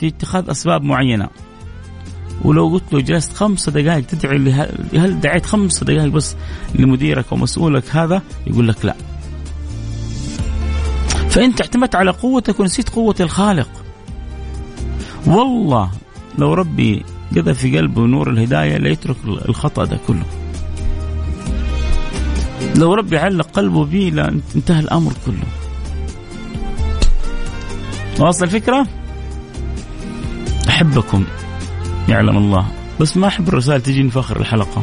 في 0.00 0.06
اتخاذ 0.06 0.50
أسباب 0.50 0.82
معينة. 0.82 1.28
ولو 2.44 2.68
قلت 2.68 2.92
له 2.92 3.00
جلست 3.00 3.32
خمس 3.32 3.68
دقائق 3.68 4.06
تدعي 4.06 4.36
هل 4.94 5.20
دعيت 5.20 5.46
خمس 5.46 5.84
دقائق 5.84 6.12
بس 6.12 6.36
لمديرك 6.74 7.24
أو 7.32 7.36
مسؤولك 7.36 7.96
هذا؟ 7.96 8.22
يقول 8.46 8.68
لك 8.68 8.84
لا. 8.84 8.94
فانت 11.30 11.60
اعتمدت 11.60 11.94
على 11.94 12.10
قوتك 12.10 12.60
ونسيت 12.60 12.88
قوة 12.88 13.14
الخالق. 13.20 13.68
والله 15.26 15.90
لو 16.38 16.54
ربي 16.54 17.04
قذف 17.36 17.58
في 17.58 17.78
قلبه 17.78 18.06
نور 18.06 18.30
الهداية 18.30 18.76
لا 18.76 18.88
يترك 18.88 19.16
الخطأ 19.24 19.84
ده 19.84 19.98
كله. 20.06 20.24
لو 22.76 22.94
ربي 22.94 23.18
علق 23.18 23.46
قلبه 23.50 23.84
به 23.84 24.10
لانتهى 24.14 24.80
الأمر 24.80 25.12
كله. 25.26 25.46
واصل 28.20 28.44
الفكرة؟ 28.44 28.86
أحبكم 30.68 31.24
يعلم 32.08 32.36
الله. 32.36 32.66
بس 33.00 33.16
ما 33.16 33.26
أحب 33.26 33.48
الرسائل 33.48 33.80
تجيني 33.82 34.10
في 34.10 34.18
آخر 34.20 34.40
الحلقة. 34.40 34.82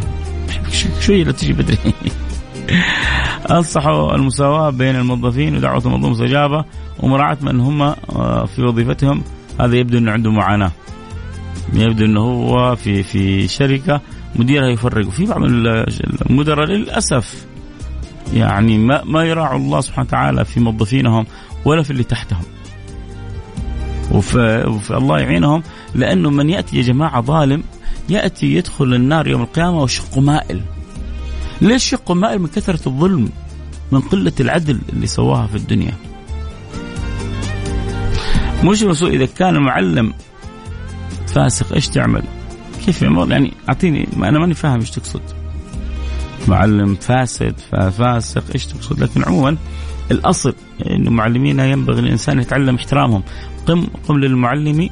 شوية 1.00 1.24
لا 1.24 1.32
تجي 1.32 1.54
بدري. 1.54 1.78
أنصحوا 3.52 4.16
المساواة 4.16 4.70
بين 4.70 4.96
الموظفين 4.96 5.56
ودعوة 5.56 5.82
الموظف 5.86 6.10
مستجابة 6.10 6.66
ومراعاة 7.00 7.38
من 7.42 7.60
هم 7.60 7.82
آه، 7.82 8.46
في 8.46 8.62
وظيفتهم. 8.62 9.24
هذا 9.60 9.76
يبدو 9.76 9.98
إنه 9.98 10.12
عنده 10.12 10.32
معاناة. 10.32 10.72
يبدو 11.74 12.06
إنه 12.06 12.22
هو 12.22 12.76
في 12.76 13.04
في 13.04 13.48
شركة 13.48 14.02
مديرها 14.36 14.68
يفرق. 14.68 15.08
وفي 15.08 15.26
بعض 15.26 15.42
المدراء 16.30 16.66
للأسف 16.68 17.46
يعني 18.34 18.78
ما 18.78 19.04
ما 19.04 19.24
يراعوا 19.24 19.60
الله 19.60 19.82
سبحانه 19.82 20.08
وتعالى 20.08 20.46
في 20.46 20.60
موظفينهم 20.60 21.26
ولا 21.66 21.84
في 21.84 21.92
اللي 21.92 22.04
تحتهم. 22.04 22.44
وفي, 24.12 24.64
وفي 24.68 24.98
الله 24.98 25.20
يعينهم 25.20 25.64
لأنه 25.96 26.30
من 26.30 26.50
يأتي 26.50 26.78
يا 26.78 26.82
جماعة 26.82 27.22
ظالم 27.22 27.64
يأتي 28.10 28.56
يدخل 28.56 28.94
النار 28.94 29.28
يوم 29.28 29.42
القيامة 29.42 29.82
وشقه 29.82 30.22
مائل. 30.22 30.62
ليش 31.62 31.84
شقه 31.84 32.14
مائل؟ 32.14 32.40
من 32.40 32.48
كثرة 32.48 32.88
الظلم 32.88 33.30
من 33.92 34.00
قلة 34.00 34.34
العدل 34.40 34.80
اللي 34.94 35.08
سواها 35.08 35.48
في 35.48 35.56
الدنيا. 35.56 35.94
مش 38.64 38.84
مسؤول 38.84 39.12
إذا 39.12 39.26
كان 39.26 39.56
المعلم 39.56 40.14
فاسق 41.34 41.74
إيش 41.74 41.88
تعمل؟ 41.88 42.24
كيف؟ 42.86 43.02
يعني 43.02 43.54
أعطيني 43.70 44.08
ما 44.18 44.30
أنا 44.30 44.40
ماني 44.40 44.54
فاهم 44.54 44.80
إيش 44.80 44.92
تقصد. 44.92 45.22
معلم 46.48 46.96
فاسد 46.96 47.56
فاسق 47.98 48.44
إيش 48.54 48.66
تقصد؟ 48.66 49.04
لكن 49.04 49.24
عموما 49.24 49.58
الأصل 50.12 50.54
إنه 50.90 51.12
معلمينا 51.12 51.66
ينبغي 51.66 52.00
الانسان 52.00 52.40
يتعلم 52.40 52.76
احترامهم. 52.76 53.24
قم 53.68 53.88
قم 54.08 54.18
للمعلم 54.18 54.90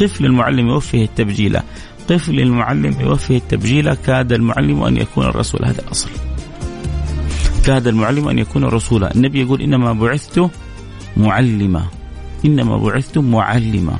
قف 0.00 0.20
للمعلم 0.20 0.68
وفه 0.68 1.02
التبجيله. 1.02 1.62
قف 2.10 2.28
للمعلم 2.28 3.08
وفه 3.08 3.36
التبجيله 3.36 3.96
كاد 4.06 4.32
المعلم 4.32 4.82
أن 4.82 4.96
يكون 4.96 5.26
الرسول 5.26 5.64
هذا 5.64 5.82
الأصل. 5.82 6.10
كاد 7.64 7.86
المعلم 7.86 8.28
أن 8.28 8.38
يكون 8.38 8.64
رسولا، 8.64 9.14
النبي 9.14 9.40
يقول 9.40 9.62
إنما 9.62 9.92
بعثت 9.92 10.50
معلما. 11.16 11.86
إنما 12.44 12.76
بعثت 12.76 13.18
معلما. 13.18 13.96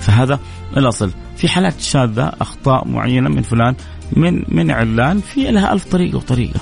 فهذا 0.00 0.40
الأصل. 0.76 1.10
في 1.36 1.48
حالات 1.48 1.80
شاذة 1.80 2.32
أخطاء 2.40 2.88
معينة 2.88 3.28
من 3.28 3.42
فلان 3.42 3.74
من 4.12 4.42
من 4.48 4.70
علان 4.70 5.20
في 5.20 5.50
لها 5.50 5.72
ألف 5.72 5.84
طريقة 5.84 6.16
وطريقة. 6.16 6.60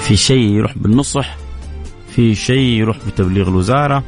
في 0.00 0.16
شيء 0.16 0.52
يروح 0.52 0.78
بالنصح 0.78 1.36
في 2.10 2.34
شيء 2.34 2.80
يروح 2.80 2.96
بتبليغ 3.06 3.48
الوزارة 3.48 4.04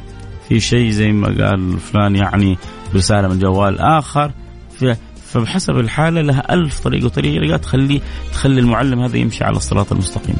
في 0.49 0.59
شيء 0.59 0.89
زي 0.89 1.11
ما 1.11 1.27
قال 1.27 1.79
فلان 1.79 2.15
يعني 2.15 2.57
رساله 2.95 3.27
من 3.27 3.39
جوال 3.39 3.79
آخر. 3.79 4.31
في 4.79 4.95
فبحسب 5.25 5.77
الحالة 5.77 6.21
لها 6.21 6.53
ألف 6.53 6.79
طريقة 6.79 7.05
وطريقة 7.05 7.57
تخلي 7.57 8.01
تخلي 8.33 8.59
المعلم 8.59 8.99
هذا 8.99 9.17
يمشي 9.17 9.43
على 9.43 9.57
الصراط 9.57 9.91
المستقيم. 9.91 10.35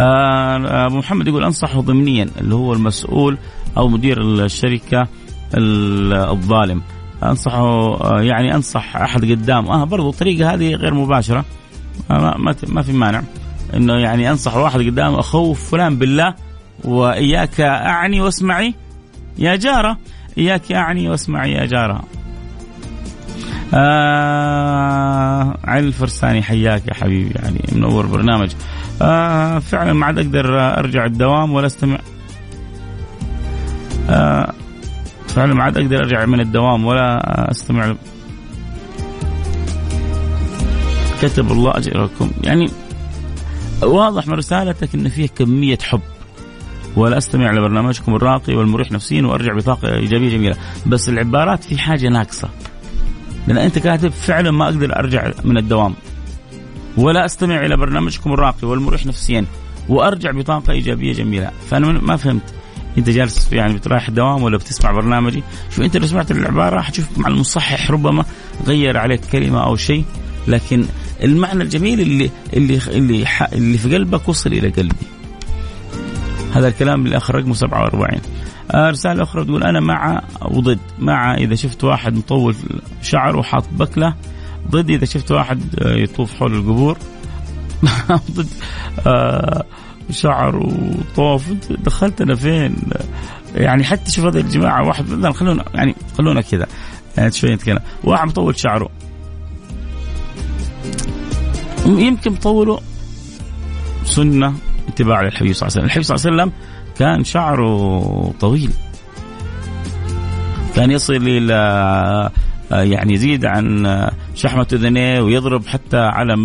آه 0.00 0.88
محمد 0.88 1.28
يقول 1.28 1.44
أنصحه 1.44 1.80
ضمنيا 1.80 2.28
اللي 2.40 2.54
هو 2.54 2.72
المسؤول 2.72 3.38
أو 3.76 3.88
مدير 3.88 4.22
الشركة 4.22 5.08
الظالم. 5.54 6.82
أنصحه 7.22 7.96
يعني 8.20 8.54
أنصح 8.54 8.96
أحد 8.96 9.24
قدام 9.24 9.66
آه 9.66 9.84
برضو 9.84 10.10
الطريقة 10.10 10.54
هذه 10.54 10.74
غير 10.74 10.94
مباشرة. 10.94 11.44
ما 12.10 12.36
ما, 12.36 12.54
ما 12.66 12.82
في 12.82 12.92
مانع. 12.92 13.22
إنه 13.74 13.94
يعني 13.94 14.30
أنصح 14.30 14.56
واحد 14.56 14.80
قدام 14.80 15.14
اخوف 15.14 15.70
فلان 15.70 15.96
بالله 15.96 16.34
وإياك 16.84 17.60
أعني 17.60 18.20
واسمعي 18.20 18.74
يا 19.38 19.56
جارة. 19.56 19.98
إياك 20.38 20.72
أعني 20.72 21.08
واسمعي 21.08 21.52
يا 21.52 21.66
جارة. 21.66 22.02
آه 23.74 25.56
علي 25.64 25.86
الفرساني 25.86 26.42
حياك 26.42 26.88
يا 26.88 26.94
حبيبي. 26.94 27.34
يعني 27.42 27.60
منور 27.72 28.06
برنامج. 28.06 28.52
آه 29.02 29.58
فعلا 29.58 29.92
ما 29.92 30.06
عاد 30.06 30.18
أقدر 30.18 30.60
أرجع 30.78 31.04
الدوام 31.04 31.52
ولا 31.52 31.66
أستمع. 31.66 31.98
آه 34.10 34.52
فعلا 35.34 35.54
ما 35.54 35.64
عاد 35.64 35.78
أقدر 35.78 35.96
أرجع 35.96 36.26
من 36.26 36.40
الدوام 36.40 36.84
ولا 36.84 37.50
أستمع. 37.50 37.94
كتب 41.22 41.52
الله 41.52 41.76
أجركم. 41.76 42.30
يعني 42.44 42.70
واضح 43.82 44.26
من 44.26 44.34
رسالتك 44.34 44.94
إن 44.94 45.08
فيها 45.08 45.26
كمية 45.26 45.78
حب. 45.82 46.00
ولا 46.96 47.18
أستمع 47.18 47.52
لبرنامجكم 47.52 48.14
الراقي 48.14 48.54
والمريح 48.54 48.92
نفسيا 48.92 49.22
وأرجع 49.22 49.54
بطاقة 49.54 49.94
إيجابية 49.94 50.30
جميلة. 50.30 50.56
بس 50.86 51.08
العبارات 51.08 51.64
في 51.64 51.78
حاجة 51.78 52.08
ناقصة. 52.08 52.48
لأن 53.46 53.58
أنت 53.58 53.78
كاتب 53.78 54.08
فعلا 54.08 54.50
ما 54.50 54.64
أقدر 54.64 54.96
أرجع 54.96 55.30
من 55.44 55.58
الدوام. 55.58 55.94
ولا 56.96 57.24
أستمع 57.24 57.66
إلى 57.66 57.76
برنامجكم 57.76 58.32
الراقي 58.32 58.68
والمريح 58.68 59.06
نفسيا 59.06 59.44
وأرجع 59.88 60.30
بطاقة 60.30 60.72
إيجابية 60.72 61.12
جميلة. 61.12 61.50
فأنا 61.70 61.86
ما 61.86 62.16
فهمت. 62.16 62.54
انت 62.98 63.10
جالس 63.10 63.52
يعني 63.52 63.74
بترايح 63.74 64.08
الدوام 64.08 64.42
ولا 64.42 64.56
بتسمع 64.56 64.92
برنامجي 64.92 65.42
شوف 65.70 65.80
انت 65.80 65.96
لو 65.96 66.06
سمعت 66.06 66.30
العبارة 66.30 66.80
حتشوف 66.80 67.18
مع 67.18 67.28
المصحح 67.28 67.90
ربما 67.90 68.24
غير 68.66 68.96
عليك 68.96 69.20
كلمة 69.32 69.64
أو 69.64 69.76
شيء 69.76 70.04
لكن 70.48 70.84
المعنى 71.22 71.62
الجميل 71.62 72.00
اللي 72.00 72.30
اللي 72.52 72.80
اللي 72.88 73.26
اللي 73.52 73.78
في 73.78 73.94
قلبك 73.94 74.28
وصل 74.28 74.52
إلى 74.52 74.68
قلبي. 74.68 75.06
هذا 76.52 76.68
الكلام 76.68 77.06
اللي 77.06 77.16
اخر 77.16 77.34
رقمه 77.34 77.54
47 77.54 78.20
آه، 78.70 78.90
رسالة 78.90 79.22
أخرى 79.22 79.44
تقول 79.44 79.64
أنا 79.64 79.80
مع 79.80 80.22
وضد 80.42 80.78
مع 80.98 81.34
إذا 81.34 81.54
شفت 81.54 81.84
واحد 81.84 82.14
مطول 82.14 82.54
شعر 83.02 83.36
وحاط 83.36 83.64
بكلة 83.72 84.14
ضد 84.70 84.90
إذا 84.90 85.04
شفت 85.04 85.32
واحد 85.32 85.60
آه، 85.78 85.94
يطوف 85.94 86.34
حول 86.34 86.54
القبور. 86.54 86.98
ضد 88.36 88.48
آه 90.10 90.14
شعر 90.14 90.56
وطوف. 90.56 91.52
دخلت 91.70 92.20
أنا 92.20 92.34
فين؟ 92.34 92.76
يعني 93.54 93.84
حتى 93.84 94.10
شوف 94.10 94.24
هذا 94.24 94.40
الجماعة 94.40 94.86
واحد 94.86 95.32
خلونا 95.32 95.64
يعني 95.74 95.94
خلونا 96.18 96.40
كذا. 96.40 96.66
يعني 97.16 97.32
شوية 97.32 97.54
نتكلم. 97.54 97.80
واحد 98.04 98.28
مطول 98.28 98.58
شعره. 98.58 98.88
يمكن 101.86 102.32
مطوله 102.32 102.80
سنة 104.04 104.54
اتباع 104.88 105.22
للحبيب 105.22 105.52
صلى 105.52 105.66
الله 105.66 105.72
عليه 105.78 105.84
وسلم، 105.84 105.84
الحبيب 105.84 106.04
صلى 106.04 106.16
الله 106.16 106.26
عليه 106.26 106.52
وسلم 106.52 106.52
كان 106.98 107.24
شعره 107.24 108.34
طويل. 108.40 108.70
كان 110.74 110.90
يصل 110.90 111.12
إلى 111.12 112.30
يعني 112.70 113.12
يزيد 113.12 113.44
عن 113.44 113.86
شحمة 114.34 114.66
أذنيه 114.72 115.20
ويضرب 115.20 115.66
حتى 115.66 115.96
على 115.96 116.36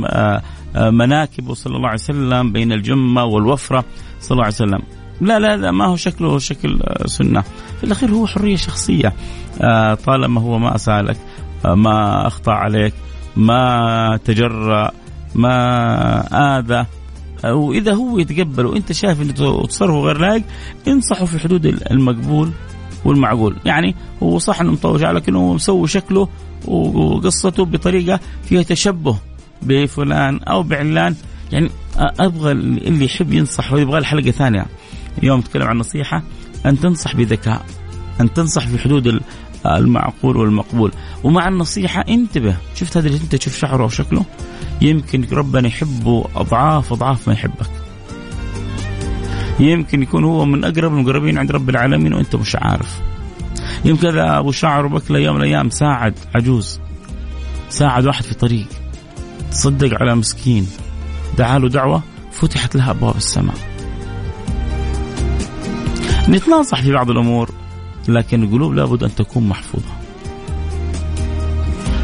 مناكبه 0.76 1.54
صلى 1.54 1.76
الله 1.76 1.88
عليه 1.88 2.00
وسلم 2.00 2.52
بين 2.52 2.72
الجمة 2.72 3.24
والوفرة 3.24 3.86
صلى 4.20 4.32
الله 4.32 4.44
عليه 4.44 4.56
وسلم. 4.56 4.82
لا 5.22 5.40
لا 5.40 5.58
لا 5.58 5.72
ما 5.72 5.86
هو 5.86 5.96
شكله 5.96 6.40
شكل 6.40 6.80
سنة. 7.06 7.42
في 7.78 7.84
الأخير 7.84 8.12
هو 8.12 8.28
حرية 8.28 8.56
شخصية. 8.56 9.14
آه، 9.62 9.94
طالما 9.94 10.42
هو 10.42 10.60
ما 10.60 10.76
أسألك 10.76 11.18
آه، 11.66 11.76
ما 11.76 12.28
أخطأ 12.28 12.52
عليك 12.52 12.94
ما 13.38 14.20
تجرأ 14.26 14.92
ما 15.36 16.58
آذى 16.60 16.86
وإذا 17.46 17.94
هو 17.94 18.20
يتقبل 18.20 18.66
وإنت 18.66 18.92
شايف 18.92 19.22
إنه 19.22 19.64
تصرفه 19.66 20.00
غير 20.00 20.18
لائق 20.18 20.44
انصحه 20.88 21.26
في 21.26 21.40
حدود 21.40 21.66
المقبول 21.66 22.52
والمعقول. 23.06 23.56
يعني 23.66 23.96
هو 24.24 24.40
صح 24.40 24.62
إنه 24.62 24.72
مطوش 24.72 25.02
لكنه 25.02 25.40
هو 25.40 25.54
مسوي 25.54 25.88
شكله 25.88 26.28
وقصته 26.68 27.66
بطريقة 27.66 28.20
فيها 28.44 28.64
تشبه. 28.64 29.18
بفلان 29.66 30.40
أو 30.44 30.64
بعلان. 30.64 31.16
يعني 31.52 31.70
أبغى 31.98 32.52
اللي 32.52 33.06
يحب 33.06 33.34
ينصح 33.34 33.74
ويبغى 33.74 33.98
الحلقة 33.98 34.32
ثانية. 34.32 34.66
يوم 35.24 35.42
تكلم 35.42 35.68
عن 35.68 35.78
نصيحة 35.78 36.24
أن 36.66 36.80
تنصح 36.80 37.16
بذكاء 37.16 37.66
أن 38.22 38.34
تنصح 38.34 38.68
في 38.68 38.78
حدود 38.78 39.22
المعقول 39.66 40.38
والمقبول. 40.38 40.92
ومع 41.24 41.48
النصيحة 41.48 42.02
انتبه. 42.10 42.56
شفت 42.76 42.98
هذا 42.98 43.08
اللي 43.08 43.20
انت 43.24 43.36
تشوف 43.36 43.58
شعره 43.58 43.84
أو 43.84 43.90
شكله 43.90 44.26
يمكن 44.82 45.26
ربنا 45.32 45.68
يحبه 45.68 46.26
أضعاف 46.36 46.94
أضعاف 46.94 47.28
ما 47.28 47.34
يحبك. 47.34 47.70
يمكن 49.60 50.02
يكون 50.02 50.24
هو 50.24 50.46
من 50.46 50.64
أقرب 50.64 50.94
المقربين 50.94 51.38
عند 51.38 51.52
رب 51.52 51.70
العالمين 51.70 52.14
وأنت 52.14 52.36
مش 52.36 52.56
عارف. 52.56 53.00
يمكن 53.86 54.08
هذا 54.08 54.40
أبو 54.40 54.52
شعر 54.52 54.86
وبكلة 54.86 55.20
يوم 55.20 55.36
من 55.36 55.42
الأيام 55.42 55.70
ساعد 55.70 56.14
عجوز. 56.36 56.80
ساعد 57.70 58.06
واحد 58.06 58.24
في 58.24 58.34
طريق. 58.34 58.68
تصدق 59.56 60.02
على 60.02 60.16
مسكين. 60.16 60.68
دعا 61.38 61.60
له 61.60 61.70
دعوة 61.70 62.04
فتحت 62.32 62.76
لها 62.76 62.92
أبواب 62.92 63.16
السماء. 63.16 63.56
نتناصح 66.30 66.82
في 66.82 66.92
بعض 66.92 67.10
الأمور 67.10 67.50
لكن 68.08 68.44
القلوب 68.44 68.74
لابد 68.74 69.04
أن 69.04 69.16
تكون 69.16 69.48
محفوظة. 69.48 69.92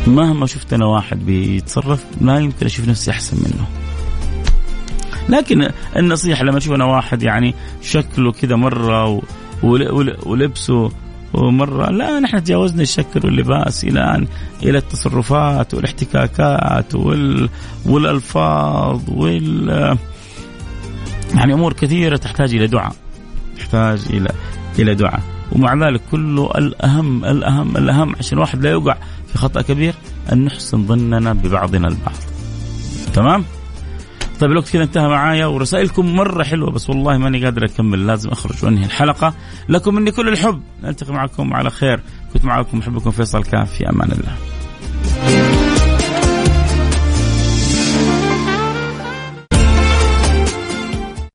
مهما 0.08 0.46
شفت 0.46 0.74
أنا 0.74 0.86
واحد 0.86 1.26
بيتصرف 1.26 2.06
لا 2.22 2.40
يمكن 2.40 2.66
أشوف 2.66 2.88
نفسي 2.88 3.12
أحسن 3.12 3.38
منه. 3.38 3.68
لكن 5.30 5.72
النصيحة 5.98 6.44
لما 6.44 6.58
أشوف 6.58 6.74
أنا 6.74 6.86
واحد 6.86 7.24
يعني 7.24 7.56
شكله 7.82 8.32
كذا 8.32 8.56
مرة 8.56 9.22
ولبسه 10.26 10.92
ومرة 11.34 11.90
لا 11.90 12.20
نحن 12.20 12.44
تجاوزنا 12.44 12.82
الشكل 12.82 13.20
واللباس 13.24 13.84
إلى 13.84 14.00
أن 14.00 14.28
إلى 14.64 14.78
التصرفات 14.78 15.74
والاحتكاكات 15.74 16.96
وال 16.96 17.50
والألفاظ 17.86 19.02
وال 19.08 19.98
يعني 21.36 21.54
أمور 21.54 21.74
كثيرة 21.74 22.18
تحتاج 22.18 22.56
إلى 22.56 22.68
دعاء 22.68 22.94
تحتاج 23.58 24.02
إلى 24.10 24.30
إلى 24.80 24.96
دعاء 24.96 25.22
ومع 25.52 25.88
ذلك 25.88 26.02
كله 26.12 26.52
الأهم 26.58 27.26
الأهم 27.26 27.78
الأهم 27.78 28.16
عشان 28.20 28.38
الواحد 28.38 28.64
لا 28.64 28.72
يوقع 28.72 28.98
في 29.28 29.38
خطأ 29.38 29.62
كبير 29.62 29.94
أن 30.32 30.46
نحسن 30.46 30.88
ظننا 30.88 31.34
ببعضنا 31.34 31.88
البعض 31.88 32.16
تمام؟ 33.14 33.46
طيب 34.42 34.52
الوقت 34.52 34.70
كذا 34.70 34.84
انتهى 34.84 35.08
معايا 35.08 35.46
ورسائلكم 35.46 36.16
مرة 36.16 36.44
حلوة 36.44 36.72
بس 36.72 36.90
والله 36.90 37.18
ماني 37.18 37.44
قادر 37.44 37.66
أكمل 37.66 38.08
لازم 38.08 38.30
أخرج 38.30 38.66
وأنهي 38.66 38.86
الحلقة. 38.86 39.34
لكم 39.70 39.96
مني 39.96 40.12
كل 40.12 40.28
الحب 40.28 40.62
نلتقي 40.84 41.14
معكم 41.14 41.54
على 41.54 41.70
خير. 41.70 42.00
كنت 42.34 42.46
معكم 42.46 42.78
محبكم 42.78 43.12
فيصل 43.12 43.44
كاف 43.44 43.74
في 43.74 43.90
أمان 43.90 44.12
الله. 44.12 44.36